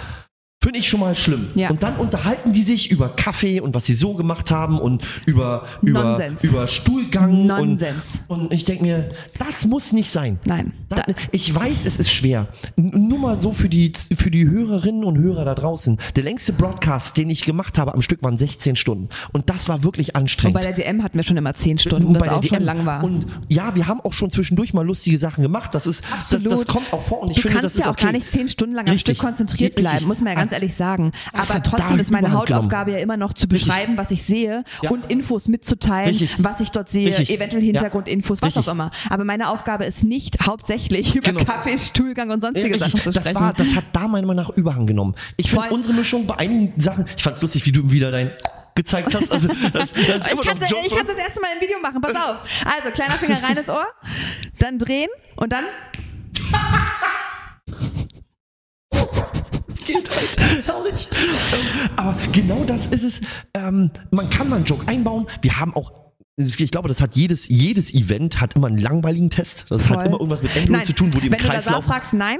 [0.64, 1.50] Finde ich schon mal schlimm.
[1.56, 1.70] Ja.
[1.70, 5.66] Und dann unterhalten die sich über Kaffee und was sie so gemacht haben und über,
[5.82, 6.42] über, Nonsens.
[6.42, 7.46] über Stuhlgang.
[7.48, 8.22] Nonsens.
[8.30, 10.40] Und, und ich denke mir, das muss nicht sein.
[10.46, 10.72] Nein.
[10.88, 12.48] Da, Da, ich weiß, es ist schwer.
[12.78, 15.98] Nur mal so für die, für die Hörerinnen und Hörer da draußen.
[16.16, 19.10] Der längste Broadcast, den ich gemacht habe am Stück, waren 16 Stunden.
[19.34, 20.56] Und das war wirklich und anstrengend.
[20.56, 22.64] bei der DM hatten wir schon immer zehn Stunden, Und das auch schon DM.
[22.64, 23.04] lang war.
[23.04, 25.76] Und ja, wir haben auch schon zwischendurch mal lustige Sachen gemacht.
[25.76, 27.92] Das ist, das, das kommt auch vor und ich du finde, das ist ja auch
[27.92, 28.06] okay.
[28.06, 28.98] gar nicht zehn Stunden lang am.
[28.98, 29.84] Stück konzentriert Richtig.
[29.84, 31.12] bleiben, muss man ja ganz ehrlich sagen.
[31.34, 32.32] das Aber trotzdem ist meine.
[32.34, 34.90] Hautaufgabe ja immer noch zu beschreiben, was ich sehe Ja.
[34.92, 36.36] und Infos mitzuteilen, Richtig.
[36.40, 37.30] was ich dort sehe, Richtig.
[37.32, 38.68] eventuell Hintergrundinfos, was Richtig.
[38.68, 38.90] auch immer.
[39.10, 41.44] Aber meine Aufgabe ist nicht hauptsächlich über Genau.
[41.44, 43.04] Kaffee, Stuhlgang und sonstige Sachen richtig.
[43.04, 43.40] zu das, sprechen.
[43.42, 45.16] war, das hat da meiner Meinung nach Überhang genommen.
[45.38, 48.32] Ich finde unsere Mischung bei einigen Sachen, ich fand's lustig, wie du wieder dein
[48.76, 49.32] gezeigt hast.
[49.32, 49.94] Also, das, das
[50.34, 52.38] ich kann es das erste Mal im Video machen, pass auf.
[52.78, 53.86] Also, kleiner Finger rein ins Ohr,
[54.60, 55.66] dann drehen und dann
[59.86, 60.66] Geht halt.
[60.66, 61.08] Herrlich.
[61.96, 63.22] Aber genau das ist es.
[63.56, 65.28] Ähm, man kann mal einen Joke einbauen.
[65.42, 66.04] Wir haben auch
[66.36, 69.66] ich glaube, das hat jedes, jedes Event hat immer einen langweiligen Test.
[69.70, 70.08] Das hat Voll.
[70.08, 71.88] immer irgendwas mit Nein, zu tun, wo die im wenn du Kreis da laufen.
[71.88, 72.40] fragst, nein,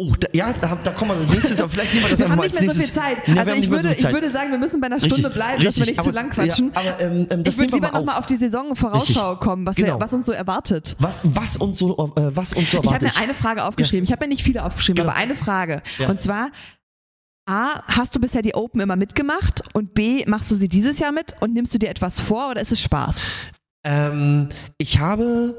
[0.00, 2.26] Oh, da, ja, da, da kommen wir als nächstes, aber vielleicht nehmen wir das wir
[2.26, 3.02] einfach haben mal nicht als mehr so viel nächstes.
[3.02, 3.18] Zeit.
[3.26, 4.10] Ja, wir also haben ich nicht mehr so würde, viel Zeit.
[4.10, 6.10] ich würde sagen, wir müssen bei einer Stunde Richtig, bleiben, dass wir richtig, nicht zu
[6.10, 6.72] aber- lang quatschen.
[6.72, 8.20] Ja, aber ähm, ähm, ich würde lieber mal nochmal auf.
[8.20, 9.40] auf die Saisonvorausschau Richtig.
[9.44, 9.94] kommen, was, Genau.
[9.96, 10.94] wir, was uns so erwartet.
[11.00, 13.16] Was, was uns so, äh, was uns so Ich habe erwartet.
[13.16, 14.04] mir eine Frage aufgeschrieben.
[14.04, 15.10] Ich habe mir nicht viele aufgeschrieben, Genau.
[15.10, 15.82] aber eine Frage.
[15.98, 16.08] Ja.
[16.08, 16.52] Und zwar,
[17.50, 19.62] A, hast du bisher die Open immer mitgemacht?
[19.72, 21.34] Und B, machst du sie dieses Jahr mit?
[21.40, 23.16] Und nimmst du dir etwas vor oder ist es Spaß?
[23.84, 25.58] Ähm, ich habe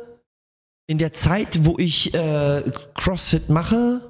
[0.87, 2.63] in der Zeit, wo ich äh,
[2.95, 4.08] CrossFit mache,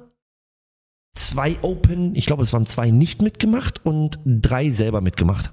[1.14, 5.52] zwei Open, ich glaube, es waren zwei nicht mitgemacht und drei selber mitgemacht.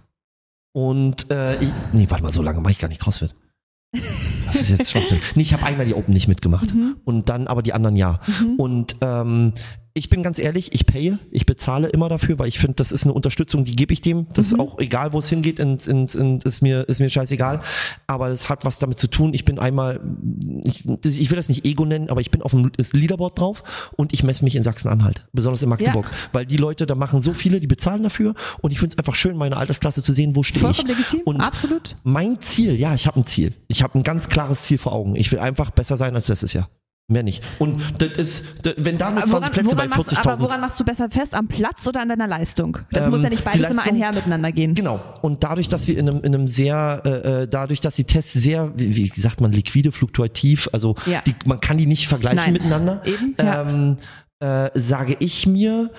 [0.74, 3.34] Und äh, ich, nee, warte mal, so lange mache ich gar nicht CrossFit.
[4.46, 5.20] Das ist jetzt Schwachsinn.
[5.36, 6.98] Nee, ich habe einmal die Open nicht mitgemacht Mhm.
[7.06, 8.20] und dann aber die anderen ja.
[8.58, 9.54] Und ähm,
[9.98, 13.04] ich bin ganz ehrlich, ich paye, ich bezahle immer dafür, weil ich finde, das ist
[13.04, 14.28] eine Unterstützung, die gebe ich dem.
[14.34, 17.62] Das ist auch egal, wo es hingeht, ins, ins, ins, ist mir ist mir scheißegal.
[18.06, 19.34] Aber das hat was damit zu tun.
[19.34, 20.00] Ich bin einmal,
[20.64, 23.64] ich, ich will das nicht Ego nennen, aber ich bin auf dem Leaderboard drauf
[23.96, 27.34] und ich messe mich in Sachsen-Anhalt, besonders in Magdeburg, weil die Leute, da machen so
[27.34, 30.44] viele, die bezahlen dafür und ich finde es einfach schön, meine Altersklasse zu sehen, wo
[30.44, 30.78] stehe ich.
[30.78, 31.96] Vollkommen legitim, Und absolut.
[32.04, 33.54] mein Ziel, ja, ich habe ein Ziel.
[33.68, 35.16] Ich habe ein ganz klares Ziel vor Augen.
[35.16, 36.70] Ich will einfach besser sein als letztes Jahr.
[37.10, 37.42] Mehr nicht.
[37.58, 40.40] Und das ist, das, wenn da nur 20 Woran, Plätze woran bei machst, aber 40.000.
[40.42, 41.34] woran machst du besser fest?
[41.36, 42.80] Am Platz oder an deiner Leistung?
[42.92, 44.76] Das Ähm, muss ja nicht beides immer Leistung- einher miteinander gehen.
[44.76, 45.00] Genau.
[45.22, 48.34] Und dadurch, dass wir in einem, in einem sehr, äh, äh, dadurch, dass die Tests
[48.34, 51.22] sehr, wie, wie sagt man, liquide, fluktuativ, also Ja.
[51.22, 52.54] die, man kann die nicht vergleichen Nein.
[52.54, 53.98] miteinander, Eben, ähm,
[54.44, 55.90] äh, sage ich mir,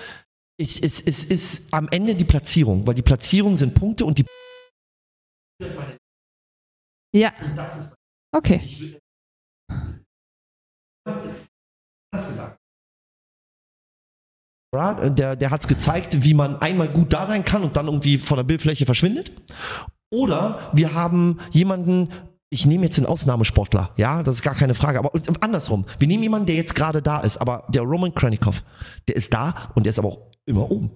[0.57, 4.25] ich, es, es ist am Ende die Platzierung, weil die Platzierung sind Punkte und die
[7.15, 7.95] Ja, das ist
[8.31, 8.61] okay.
[14.71, 18.19] Der, der hat es gezeigt, wie man einmal gut da sein kann und dann irgendwie
[18.19, 19.31] von der Bildfläche verschwindet.
[20.11, 22.09] Oder wir haben jemanden,
[22.51, 25.11] ich nehme jetzt den Ausnahmesportler, ja, das ist gar keine Frage, aber
[25.41, 25.85] andersrum.
[25.97, 28.63] Wir nehmen jemanden, der jetzt gerade da ist, aber der Roman Kranikov,
[29.07, 30.91] der ist da und der ist aber auch immer oben.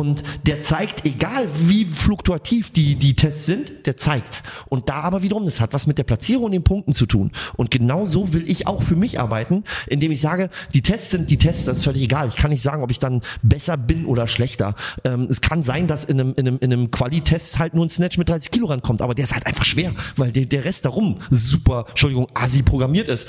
[0.00, 4.42] Und der zeigt, egal wie fluktuativ die, die Tests sind, der zeigt's.
[4.70, 7.32] Und da aber wiederum, das hat was mit der Platzierung und den Punkten zu tun.
[7.58, 11.30] Und genau so will ich auch für mich arbeiten, indem ich sage, die Tests sind
[11.30, 12.28] die Tests, das ist völlig egal.
[12.28, 14.74] Ich kann nicht sagen, ob ich dann besser bin oder schlechter.
[15.04, 17.90] Ähm, es kann sein, dass in einem, in einem, in einem Quali-Test halt nur ein
[17.90, 20.86] Snatch mit 30 Kilo rankommt, aber der ist halt einfach schwer, weil der, der Rest
[20.86, 23.26] darum super, Entschuldigung, assi programmiert ist.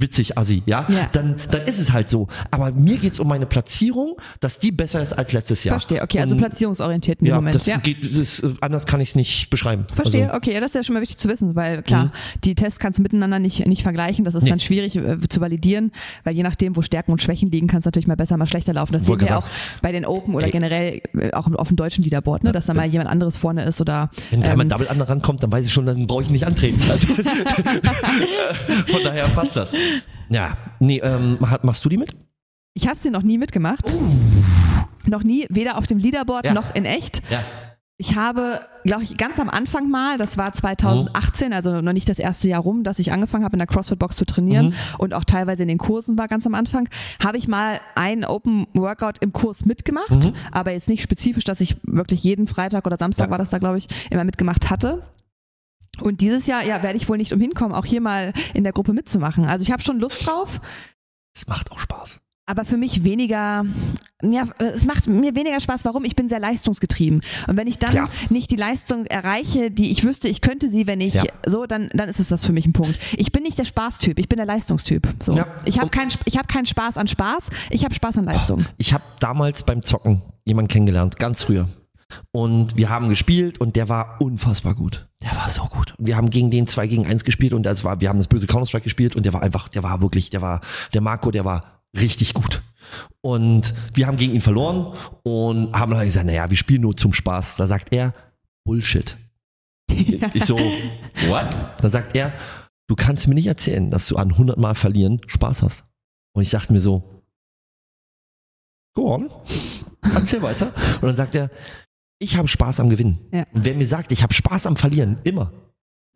[0.00, 1.08] Witzig, assi, ja, Ja.
[1.12, 2.28] Dann, dann ist es halt so.
[2.52, 5.74] Aber mir geht's um meine Platzierung, dass die besser ist als letztes Jahr.
[5.74, 7.56] Verstehe, okay, also Und, platzierungsorientiert dem ja, Moment.
[7.56, 7.78] das ja.
[7.78, 9.86] geht, das ist, anders kann ich es nicht beschreiben.
[9.92, 12.12] Verstehe, Also, okay, ja, das ist ja schon mal wichtig zu wissen, weil klar,
[12.44, 14.24] die Tests kannst du miteinander nicht, nicht vergleichen.
[14.24, 14.50] Das ist Nee.
[14.50, 15.90] dann schwierig äh, zu validieren,
[16.22, 18.72] weil je nachdem, wo Stärken und Schwächen liegen, kann es natürlich mal besser, mal schlechter
[18.72, 18.92] laufen.
[18.92, 19.82] Das sehen Wollte wir auch gesagt.
[19.82, 20.52] bei den Open oder Ey.
[20.52, 23.80] generell äh, auch auf dem deutschen Leaderboard, ne, dass da mal jemand anderes vorne ist
[23.80, 26.46] oder wenn dreimal ähm, Double an rankommt, dann weiß ich schon, dann brauche ich nicht
[26.46, 26.78] antreten.
[26.80, 27.24] Von
[29.02, 29.72] daher passt das.
[30.30, 32.14] Ja, nee, ähm, machst du die mit?
[32.74, 33.96] ich habe sie noch nie mitgemacht.
[35.06, 36.54] Noch nie, weder auf dem Leaderboard Ja.
[36.54, 37.22] noch in echt.
[37.30, 37.42] Ja.
[38.00, 42.20] Ich habe, glaube ich, ganz am Anfang mal, das war 2018, also noch nicht das
[42.20, 44.74] erste Jahr rum, dass ich angefangen habe, in der CrossFit-Box zu trainieren Mhm.
[44.98, 46.88] und auch teilweise in den Kursen war ganz am Anfang,
[47.20, 50.34] habe ich mal einen Open Workout im Kurs mitgemacht, Mhm.
[50.52, 53.30] aber jetzt nicht spezifisch, dass ich wirklich jeden Freitag oder Samstag Ja.
[53.32, 55.02] war das da, glaube ich, immer mitgemacht hatte.
[56.02, 58.72] Und dieses Jahr, ja, werde ich wohl nicht umhin kommen, auch hier mal in der
[58.72, 59.44] Gruppe mitzumachen.
[59.44, 60.60] Also ich habe schon Lust drauf,
[61.34, 62.20] Es macht auch Spaß.
[62.46, 63.64] aber für mich weniger,
[64.22, 65.84] ja, es macht mir weniger Spaß.
[65.84, 66.04] Warum?
[66.04, 67.20] Ich bin sehr leistungsgetrieben.
[67.46, 68.08] Und wenn ich dann Klar.
[68.30, 71.22] nicht die Leistung erreiche, die ich wüsste, ich könnte sie, wenn ich Ja.
[71.46, 72.98] so, dann, dann ist es das für mich ein Punkt.
[73.16, 75.06] Ich bin nicht der Spaßtyp, ich bin der Leistungstyp.
[75.22, 75.34] So.
[75.36, 75.46] Ja.
[75.66, 78.64] Ich habe keinen ich hab keinen Spaß an Spaß, ich habe Spaß an Leistung.
[78.78, 81.68] Ich habe damals beim Zocken jemanden kennengelernt, ganz früher.
[82.32, 85.08] Und wir haben gespielt und der war unfassbar gut.
[85.22, 85.94] Der war so gut.
[85.98, 88.28] Und wir haben gegen den 2 gegen 1 gespielt und das war, wir haben das
[88.28, 90.60] böse Counter-Strike gespielt und der war einfach, der war wirklich, der war,
[90.92, 92.62] der Marco, der war richtig gut.
[93.20, 97.12] Und wir haben gegen ihn verloren und haben dann gesagt, naja, wir spielen nur zum
[97.12, 97.56] Spaß.
[97.56, 98.12] Da sagt er,
[98.64, 99.16] Bullshit.
[100.34, 100.56] Ich so,
[101.28, 101.56] what?
[101.80, 102.32] Dann sagt er,
[102.88, 105.84] du kannst mir nicht erzählen, dass du an 100 Mal verlieren Spaß hast.
[106.34, 107.22] Und ich dachte mir so,
[108.94, 109.30] go on,
[110.14, 110.72] erzähl weiter.
[110.96, 111.50] Und dann sagt er,
[112.18, 113.18] ich habe Spaß am Gewinnen.
[113.32, 113.44] Ja.
[113.52, 115.52] Und wer mir sagt, ich habe Spaß am Verlieren, immer,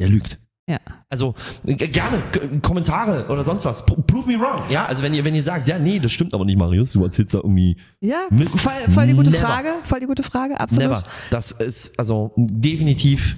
[0.01, 0.39] der lügt.
[0.69, 0.79] Ja.
[1.09, 1.35] Also
[1.67, 2.23] äh, gerne
[2.63, 3.85] Kommentare oder sonst was.
[3.85, 4.63] P- Prove me wrong.
[4.71, 7.03] Ja, also wenn ihr wenn ihr sagt, ja nee, das stimmt aber nicht, Marius, du
[7.03, 8.61] erzählst da irgendwie Ja, Mist.
[8.61, 9.45] voll, voll die gute Never.
[9.45, 10.89] Frage, voll die gute Frage, absolut.
[10.91, 11.03] never.
[11.31, 13.37] Das ist also definitiv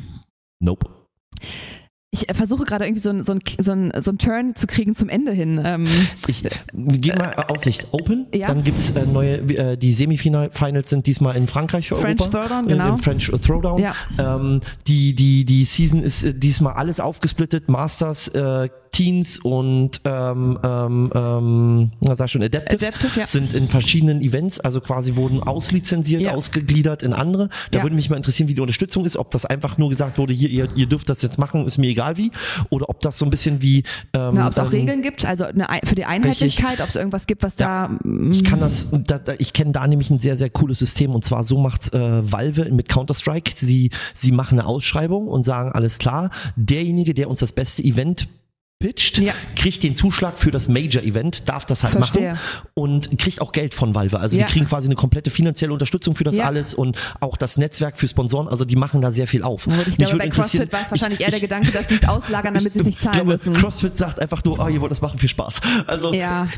[0.61, 0.87] nope.
[2.15, 4.69] Ich äh, versuche gerade irgendwie so einen so ein, so ein, so ein Turn zu
[4.69, 5.61] kriegen zum Ende hin.
[5.65, 5.89] Ähm,
[6.29, 8.27] Ich gebe mal Aussicht Open.
[8.33, 8.47] Ja.
[8.47, 12.47] Dann gibt's äh, neue, äh, die Semifinals sind diesmal in Frankreich für French Europa.
[12.47, 12.95] Throwdown, Äh, genau.
[12.95, 13.81] im French Throwdown.
[13.81, 13.95] Ja.
[14.19, 17.69] Ähm, die, die, die Season ist äh, diesmal alles aufgesplittet.
[17.69, 23.27] Masters, äh, Teens und ähm, ähm, ähm, sag schon, Adaptive, Adaptive, ja.
[23.27, 26.33] sind in verschiedenen Events, also quasi wurden auslizenziert, Ja.
[26.35, 27.49] ausgegliedert in andere.
[27.73, 30.33] Da würde mich mal interessieren, wie die Unterstützung ist, ob das einfach nur gesagt wurde,
[30.33, 32.31] hier, ihr, ihr dürft das jetzt machen, ist mir egal wie,
[32.71, 33.79] oder ob das so ein bisschen wie
[34.15, 36.89] ähm, na, ob es auch ähm, Regeln gibt, also eine, Ein- für die Einheitlichkeit, ob
[36.89, 37.89] es irgendwas gibt, was da.
[38.05, 41.15] mm, Ich kann das, da, da, ich kenne da nämlich ein sehr, sehr cooles System
[41.15, 43.53] und zwar so macht äh, Valve mit Counter-Strike.
[43.57, 48.29] Sie, sie machen eine Ausschreibung und sagen, alles klar, derjenige, der uns das beste Event
[48.85, 49.33] pitcht, Ja.
[49.57, 52.33] kriegt den Zuschlag für das Major-Event, darf das halt Verstehe.
[52.33, 52.39] machen
[52.75, 54.21] und kriegt auch Geld von Valve.
[54.21, 54.45] Also Ja.
[54.45, 56.45] die kriegen quasi eine komplette finanzielle Unterstützung für das Ja.
[56.45, 58.47] alles und auch das Netzwerk für Sponsoren.
[58.47, 59.67] Also die machen da sehr viel auf.
[59.89, 62.53] Ich glaube, bei CrossFit war es wahrscheinlich ich, eher der Gedanke, dass sie es auslagern,
[62.55, 63.55] damit sie es nicht zahlen glaube, müssen.
[63.55, 65.61] CrossFit sagt einfach nur, ah, ihr wollt das machen, viel Spaß.
[65.87, 66.13] Also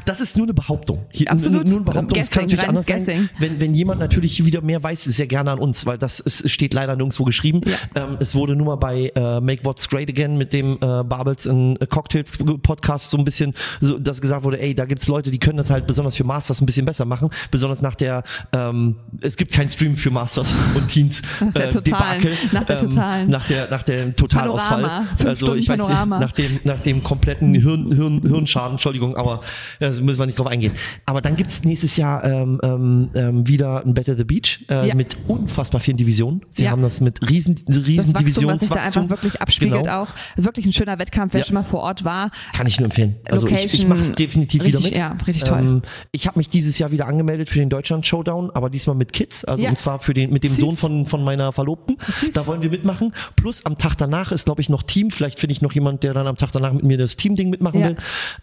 [0.05, 1.07] das ist nur eine Behauptung.
[1.11, 1.67] Hier, Absolut.
[1.69, 2.19] Nur eine Behauptung.
[2.19, 2.99] Es kann Guessing, natürlich anders sein.
[3.05, 3.29] Guessing.
[3.39, 6.75] Wenn, wenn jemand natürlich wieder mehr weiß, sehr gerne an uns, weil das ist, steht
[6.75, 7.61] leider nirgendwo geschrieben.
[7.95, 11.47] Ähm, es wurde nur mal bei äh, Make What's Great Again mit dem äh, Barbels
[11.47, 11.79] and
[12.25, 15.59] Cocktails Podcast so ein bisschen, so, dass gesagt wurde, ey, da gibt's Leute, die können
[15.59, 17.31] das halt besonders für Masters ein bisschen besser machen.
[17.51, 21.23] Besonders nach der, ähm, es gibt keinen Stream für Masters und Teens
[21.55, 22.33] der äh, totalen- Debakel.
[22.53, 23.29] nach der totalen.
[23.31, 25.07] nach der, nach dem Totalausfall.
[25.25, 29.41] Also ich weiß nicht, nach dem, nach dem kompletten Hirn, Hirn, Hirnschaden, Entschuldigung, aber
[29.81, 30.73] da müssen wir nicht drauf eingehen.
[31.05, 34.95] Aber dann gibt's nächstes Jahr ähm, ähm, ähm, wieder ein Better the Beach äh, Ja.
[34.95, 36.43] mit unfassbar vielen Divisionen.
[36.51, 36.71] Sie Ja.
[36.71, 39.03] haben das mit riesen, riesen das Wachstum, was sich da Divisionswachstum.
[39.05, 40.03] einfach wirklich abspiegelt Genau.
[40.03, 40.09] auch.
[40.37, 41.45] Ist wirklich ein schöner Wettkampf, wer Ja.
[41.47, 42.31] schon mal vor Ort war.
[42.55, 43.17] Kann ich nur empfehlen.
[43.29, 44.99] Also ich, ich Location, mache es definitiv wieder richtig- mit.
[44.99, 45.59] ja, richtig toll.
[45.59, 45.83] Ähm,
[46.13, 49.45] ich habe mich dieses Jahr wieder angemeldet für den Deutschland Showdown, aber diesmal mit Kids,
[49.45, 49.69] also Ja.
[49.69, 50.61] und zwar für den mit dem Süß.
[50.61, 51.99] Sohn von von meiner Verlobten.
[52.21, 52.33] Süß.
[52.33, 53.13] Da wollen wir mitmachen.
[53.37, 55.11] Plus am Tag danach ist glaube ich noch Team.
[55.11, 57.81] Vielleicht finde ich noch jemand, der dann am Tag danach mit mir das Team-Ding mitmachen
[57.81, 57.89] Ja.
[57.89, 57.97] will.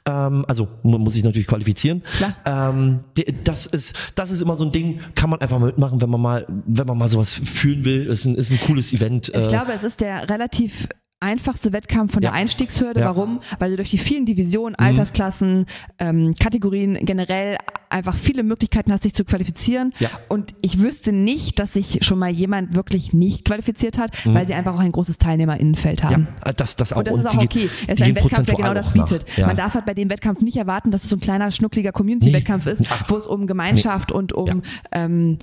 [0.07, 2.03] Ähm, also mu- muss ich natürlich qualifizieren.
[2.17, 2.35] Klar.
[2.45, 2.99] Ähm,
[3.45, 6.21] das ist das ist immer so ein Ding, kann man einfach mal mitmachen, wenn man
[6.21, 8.07] mal wenn man mal sowas fühlen will.
[8.07, 9.29] Ist ein ist ein cooles Event.
[9.29, 10.87] Ich Äh, glaube, es ist der relativ
[11.23, 12.29] einfachste Wettkampf von Ja.
[12.31, 12.99] der Einstiegshürde.
[12.99, 13.11] Ja.
[13.11, 13.15] Mhm.
[13.17, 13.39] Warum?
[13.59, 15.65] Weil du durch die vielen Divisionen, Altersklassen,
[15.99, 17.57] ähm, Kategorien generell
[17.89, 19.93] einfach viele Möglichkeiten hast, dich zu qualifizieren.
[19.99, 20.09] Ja.
[20.27, 24.55] Und ich wüsste nicht, dass sich schon mal jemand wirklich nicht qualifiziert hat, weil sie
[24.55, 26.23] einfach auch ein großes Teilnehmerinnenfeld haben.
[26.23, 26.27] Mhm.
[26.45, 27.69] ja, das das auch Und das ist auch die- okay.
[27.87, 29.25] Es ist ein Wettkampf, der genau das bietet.
[29.37, 29.45] Ja.
[29.47, 32.65] Man darf halt bei dem Wettkampf nicht erwarten, dass es so ein kleiner, schnuckliger Community-Wettkampf
[32.65, 33.09] ist, Ach.
[33.09, 34.55] wo es um Gemeinschaft und um Ja.
[34.91, 35.37] ähm,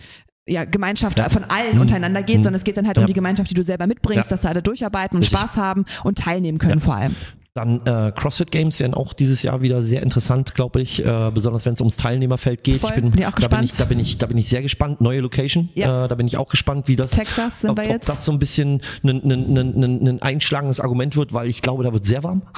[0.51, 3.07] ja, Gemeinschaft von allen untereinander geht, sondern es geht dann halt um Ja.
[3.07, 4.31] die Gemeinschaft, die du selber mitbringst, Ja.
[4.37, 5.39] dass da alle durcharbeiten und Richtig.
[5.39, 7.15] Spaß haben und teilnehmen können vor allem.
[7.53, 11.67] Dann äh, CrossFit Games werden auch dieses Jahr wieder sehr interessant, glaube ich, äh, besonders
[11.67, 12.77] wenn es ums Teilnehmerfeld geht.
[12.77, 13.81] Voll, ich bin, bin auch da bin ich, gespannt.
[13.81, 15.01] da bin ich, da bin ich sehr gespannt.
[15.01, 16.05] Neue Location, Ja.
[16.05, 18.09] äh, da bin ich auch gespannt, wie das, Texas sind ob, wir ob jetzt.
[18.09, 21.83] das so ein bisschen ein, ein, ein, ein, ein einschlagendes Argument wird, weil ich glaube,
[21.83, 22.43] da wird sehr warm.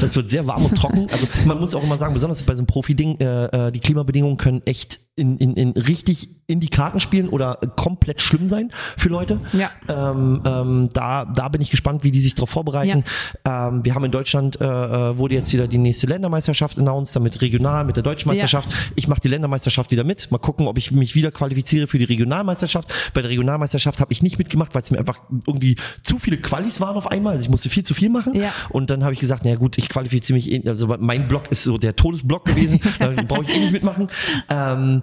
[0.00, 1.06] Das wird sehr warm und trocken.
[1.10, 4.36] Also man muss auch immer sagen, besonders bei so einem Profi-Ding, äh, äh, die Klimabedingungen
[4.36, 9.08] können echt in, in, in richtig in die Karten spielen oder komplett schlimm sein für
[9.08, 9.40] Leute.
[9.52, 9.70] Ja.
[9.88, 13.04] Ähm, ähm, da, da bin ich gespannt, wie die sich darauf vorbereiten.
[13.44, 17.40] Ähm, wir haben in Deutschland, äh, äh, wurde jetzt wieder die nächste Ländermeisterschaft announced, damit
[17.40, 18.68] regional mit der deutschen Meisterschaft.
[18.96, 20.30] Ich mache die Ländermeisterschaft wieder mit.
[20.30, 22.92] Mal gucken, ob ich mich wieder qualifiziere für die Regionalmeisterschaft.
[23.14, 26.80] Bei der Regionalmeisterschaft habe ich nicht mitgemacht, weil es mir einfach irgendwie zu viele Qualis
[26.80, 27.34] waren auf einmal.
[27.34, 28.34] Also ich musste viel zu viel machen.
[28.34, 28.52] Ja.
[28.70, 31.62] Und dann habe ich gesagt, na gut, ich qualifiziere mich, eh, also mein Block ist
[31.62, 34.08] so der Todesblock gewesen, da brauche ich eh nicht mitmachen.
[34.48, 35.02] Ähm,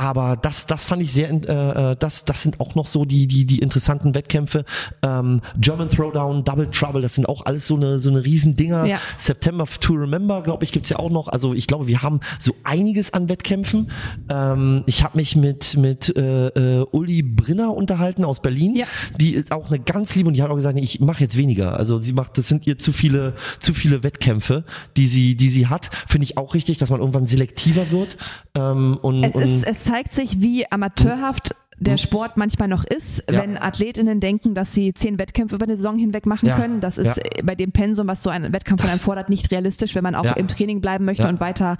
[0.00, 3.26] aber das, das fand ich sehr, äh, äh, das, das sind auch noch so die,
[3.26, 4.64] die, die interessanten Wettkämpfe.
[5.02, 8.86] Ähm, German Throwdown, Double Trouble, das sind auch alles so eine, so eine Riesendinger.
[8.86, 8.98] Ja.
[9.18, 11.28] September to Remember, glaube ich, gibt's ja auch noch.
[11.28, 13.90] Also ich glaube, wir haben so einiges an Wettkämpfen.
[14.30, 18.76] Ähm, ich habe mich mit, mit äh, äh, Uli Brinner unterhalten aus Berlin.
[18.76, 18.86] Ja.
[19.20, 21.36] Die ist auch eine ganz liebe und die hat auch gesagt, nee, ich mache jetzt
[21.36, 21.76] weniger.
[21.76, 24.64] Also sie macht, das sind ihr zu viele, zu viele Wettkämpfe,
[24.96, 25.90] die sie, die sie hat.
[26.08, 28.16] Finde ich auch richtig, dass man irgendwann selektiver wird.
[28.54, 33.24] Ähm, und, Es, und ist, es zeigt sich, wie amateurhaft der Sport manchmal noch ist,
[33.30, 33.40] Ja.
[33.42, 36.56] wenn AthletInnen denken, dass sie zehn Wettkämpfe über eine Saison hinweg machen Ja.
[36.56, 36.80] können.
[36.80, 37.22] Das ist Ja.
[37.42, 40.36] bei dem Pensum, was so ein Wettkampf von einem fordert, nicht realistisch, wenn man auch
[40.36, 41.78] im Training bleiben möchte und weiter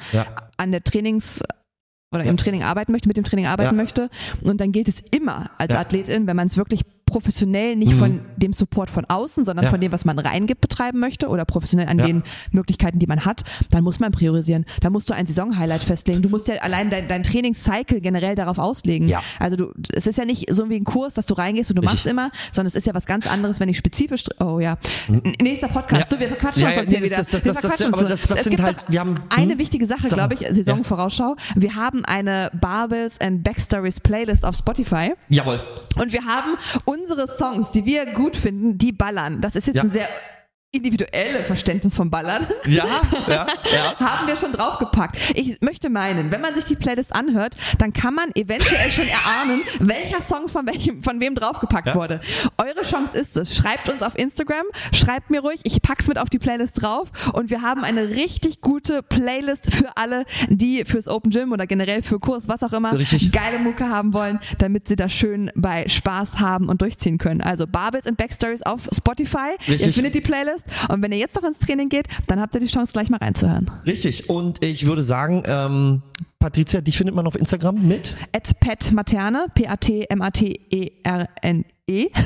[0.57, 1.43] an der Trainings
[2.13, 4.09] oder im Training arbeiten möchte, mit dem Training arbeiten möchte.
[4.43, 5.75] Und dann gilt es immer als.
[5.75, 6.81] Athletin, wenn man es wirklich
[7.11, 7.99] professionell nicht Mhm.
[7.99, 9.71] von dem Support von außen, sondern Ja.
[9.71, 12.07] von dem, was man reingibt, betreiben möchte oder professionell an Ja.
[12.07, 14.65] den Möglichkeiten, die man hat, dann muss man priorisieren.
[14.81, 16.23] Da musst du ein Saisonhighlight festlegen.
[16.23, 19.09] Du musst ja allein dein, dein Trainingscycle generell darauf auslegen.
[19.09, 19.23] Ja.
[19.39, 21.83] Also du, es ist ja nicht so wie ein Kurs, dass du reingehst und du
[21.83, 24.77] machst immer, sondern es ist ja was ganz anderes, wenn ich spezifisch, oh ja.
[25.09, 26.11] N- Nächster Podcast.
[26.11, 26.17] Ja.
[26.17, 27.17] Du, wir verquatschen uns jetzt hier wieder.
[27.17, 29.53] das- das- wir das- das- aber uns das- das sind halt- doch wir haben- eine
[29.53, 29.59] hm?
[29.59, 31.37] wichtige Sache, glaube ich, Saisonvorausschau.
[31.57, 35.13] Wir haben eine Barbells and Backstories Playlist auf Spotify.
[35.29, 35.61] Jawohl.
[35.99, 36.57] Und wir haben
[37.01, 39.40] unsere Songs, die wir gut finden, die ballern.
[39.40, 39.82] Das ist jetzt Ja.
[39.82, 40.09] ein sehr
[40.73, 42.47] individuelle Verständnis vom Ballern.
[42.66, 42.85] Ja,
[43.27, 43.99] ja, ja.
[43.99, 45.16] Haben wir schon draufgepackt.
[45.35, 49.62] Ich möchte meinen, wenn man sich die Playlist anhört, dann kann man eventuell schon erahnen,
[49.81, 51.95] welcher Song von welchem, von wem draufgepackt Ja.
[51.97, 52.21] wurde.
[52.57, 53.57] Eure Chance ist es.
[53.57, 57.51] Schreibt uns auf Instagram, schreibt mir ruhig, ich pack's mit auf die Playlist drauf und
[57.51, 62.21] wir haben eine richtig gute Playlist für alle, die fürs Open Gym oder generell für
[62.21, 63.33] Kurs, was auch immer, Richtig.
[63.33, 67.41] geile Mucke haben wollen, damit sie das schön bei Spaß haben und durchziehen können.
[67.41, 69.57] Also Barbels and Backstories auf Spotify.
[69.66, 69.95] Ihr Richtig.
[69.95, 72.67] findet die Playlist und wenn ihr jetzt noch ins Training geht, dann habt ihr die
[72.67, 73.71] Chance gleich mal reinzuhören.
[73.87, 74.29] Richtig.
[74.29, 76.03] Und ich würde sagen, ähm,
[76.39, 78.15] Patricia, dich findet man auf Instagram mit.
[78.35, 80.21] At Pat Materne, P-A-T-M-A-T-E-R-N-E.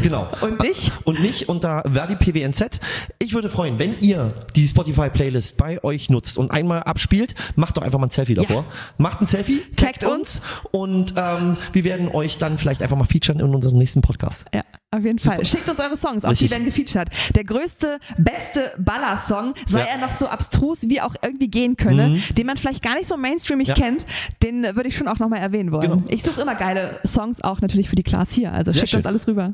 [0.02, 0.28] Genau.
[0.40, 0.92] Und dich?
[1.04, 2.80] Und mich unter Verdi PWNZ.
[3.18, 7.82] Ich würde freuen, wenn ihr die Spotify-Playlist bei euch nutzt und einmal abspielt, macht doch
[7.82, 8.64] einfach mal ein Selfie davor.
[8.98, 10.42] Macht ein Selfie, Taggt uns.
[10.72, 14.44] und ähm, wir werden euch dann vielleicht einfach mal featuren in unserem nächsten Podcast.
[14.54, 15.44] Ja, auf jeden Fall.
[15.46, 17.08] Schickt uns eure Songs, auch die werden gefeatured.
[17.34, 19.86] Der größte, beste Baller-Song, sei Ja.
[19.86, 22.22] er noch so abstrus wie auch irgendwie gehen könne, Mhm.
[22.36, 23.74] den man vielleicht gar nicht so mainstreamig Ja.
[23.74, 24.06] kennt,
[24.42, 25.90] den äh, würde ich schon auch nochmal erwähnen wollen.
[25.90, 26.02] Genau.
[26.08, 28.52] Ich suche immer geile Songs, auch natürlich für die Class hier.
[28.52, 28.98] Also Sehr schickt schön.
[29.00, 29.53] uns alles rüber.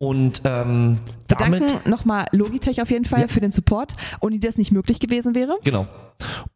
[0.00, 1.70] Und ähm, damit.
[1.70, 3.28] danken nochmal Logitech auf jeden Fall Ja.
[3.28, 5.58] für den Support, ohne die das nicht möglich gewesen wäre.
[5.64, 5.88] Genau.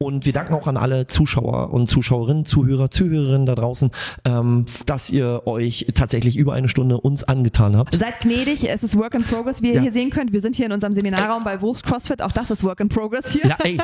[0.02, 3.90] Und wir danken auch an alle Zuschauer und Zuschauerinnen, Zuhörer, Zuhörerinnen da draußen,
[4.24, 7.96] ähm, dass ihr euch tatsächlich über eine Stunde uns angetan habt.
[7.96, 9.80] Seid gnädig, es ist Work in Progress, wie ihr Ja.
[9.82, 10.32] hier sehen könnt.
[10.32, 13.32] Wir sind hier in unserem Seminarraum bei Wolfs CrossFit, auch das ist Work in Progress
[13.32, 13.48] hier.
[13.48, 13.78] Ja, ey,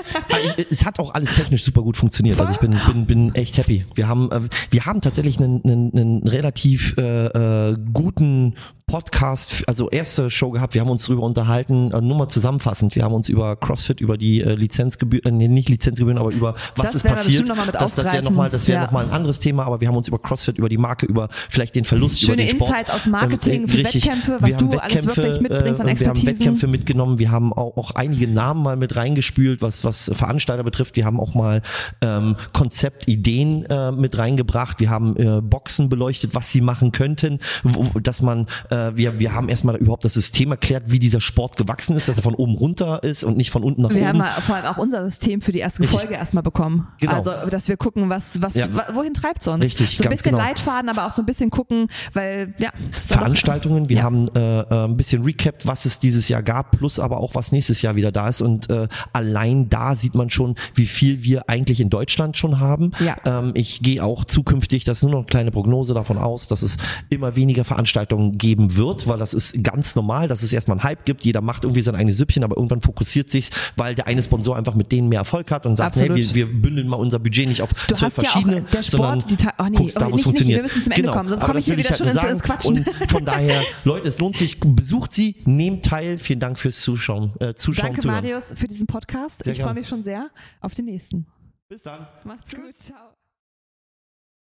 [0.57, 2.41] ey, es hat auch alles technisch super gut funktioniert.
[2.41, 3.85] Also ich bin, bin, bin echt happy.
[3.95, 4.41] Wir haben, äh,
[4.71, 8.55] wir haben tatsächlich einen, einen, einen relativ äh, äh, guten
[8.89, 10.73] Podcast, also erste Show gehabt.
[10.75, 12.97] Wir haben uns darüber unterhalten, äh, nur mal zusammenfassend.
[12.97, 15.69] Wir haben uns über CrossFit, über die äh, Lizenzgebühren, äh, nicht
[16.09, 17.49] Lizenzgebühren, aber über was Das ist wir passiert.
[17.49, 18.85] das das wäre nochmal, das Ja.
[18.85, 19.65] noch mal ein anderes Thema.
[19.67, 22.43] Aber wir haben uns über CrossFit, über die Marke, über vielleicht den Verlust, über Schöne
[22.47, 22.71] den Sport.
[22.71, 24.05] Insights aus Marketing ähm, für richtig.
[24.07, 26.27] Wettkämpfe, was Wir haben du alles wirklich mitbringst an äh, Wir haben Expertisen.
[26.27, 27.19] Wettkämpfe mitgenommen.
[27.19, 30.97] Wir haben auch, auch einige Namen mal mit reingespült, was, was Veranstalter betrifft.
[30.97, 31.63] Wir haben auch mal
[32.01, 34.81] ähm, Konzeptideen äh, mit reingebracht.
[34.81, 39.35] Wir haben äh, Boxen beleuchtet, was sie machen könnten, wo, dass man, äh, wir, wir
[39.35, 42.55] haben erstmal überhaupt das System erklärt, wie dieser Sport gewachsen ist, dass er von oben
[42.55, 44.19] runter ist und nicht von unten nach Wir haben oben.
[44.19, 45.98] mal vor allem auch unser System für die ersten Richtig.
[45.99, 46.89] Folge erstmal bekommen.
[47.01, 47.15] Genau.
[47.15, 48.67] Also, dass wir gucken, was, was, ja.
[48.93, 49.65] wohin treibt es uns?
[49.65, 50.45] Richtig, so ein bisschen genau.
[50.45, 52.71] Leitfaden, aber auch so ein bisschen gucken, weil, ja.
[52.93, 54.03] Veranstaltungen, wir ja.
[54.03, 57.53] haben äh, äh, ein bisschen recapped, was es dieses Jahr gab, plus aber auch, was
[57.53, 58.43] nächstes Jahr wieder da ist.
[58.43, 62.91] Und äh, allein da sieht man schon, wie viel wir eigentlich in Deutschland schon haben.
[63.01, 63.17] Ja.
[63.25, 66.63] Ähm, ich gehe auch zukünftig, das ist nur noch eine kleine Prognose davon aus, dass
[66.63, 66.77] es
[67.11, 71.05] immer weniger Veranstaltungen geben wird, weil das ist ganz normal, dass es erstmal einen Hype
[71.05, 71.25] gibt.
[71.25, 74.75] Jeder macht irgendwie sein eigenes Süppchen, aber irgendwann fokussiert sich, weil der eine Sponsor einfach
[74.75, 76.19] mit denen mehr Erfolg hat und sagt, Absolut.
[76.19, 79.23] hey, wir, wir bündeln mal unser Budget nicht auf du zwölf verschiedene, ja der Sport,
[79.23, 80.63] sondern die oh nee, guckst da, wo es funktioniert.
[80.63, 81.15] Nicht, wir müssen zum Ende genau.
[81.15, 82.77] kommen, sonst komme ich hier wieder halt schon ins, ins Quatschen.
[82.79, 86.19] Und von daher, Leute, es lohnt sich, besucht sie, nehmt teil.
[86.19, 87.33] Vielen Dank fürs Zuschauen.
[87.41, 89.45] Äh, Zuschauen Danke, Marius, für diesen Podcast.
[89.45, 91.27] Sehr ich freue mich schon sehr auf den nächsten.
[91.69, 92.07] Bis dann.
[92.25, 92.75] Macht's gut.
[92.77, 93.08] Ciao.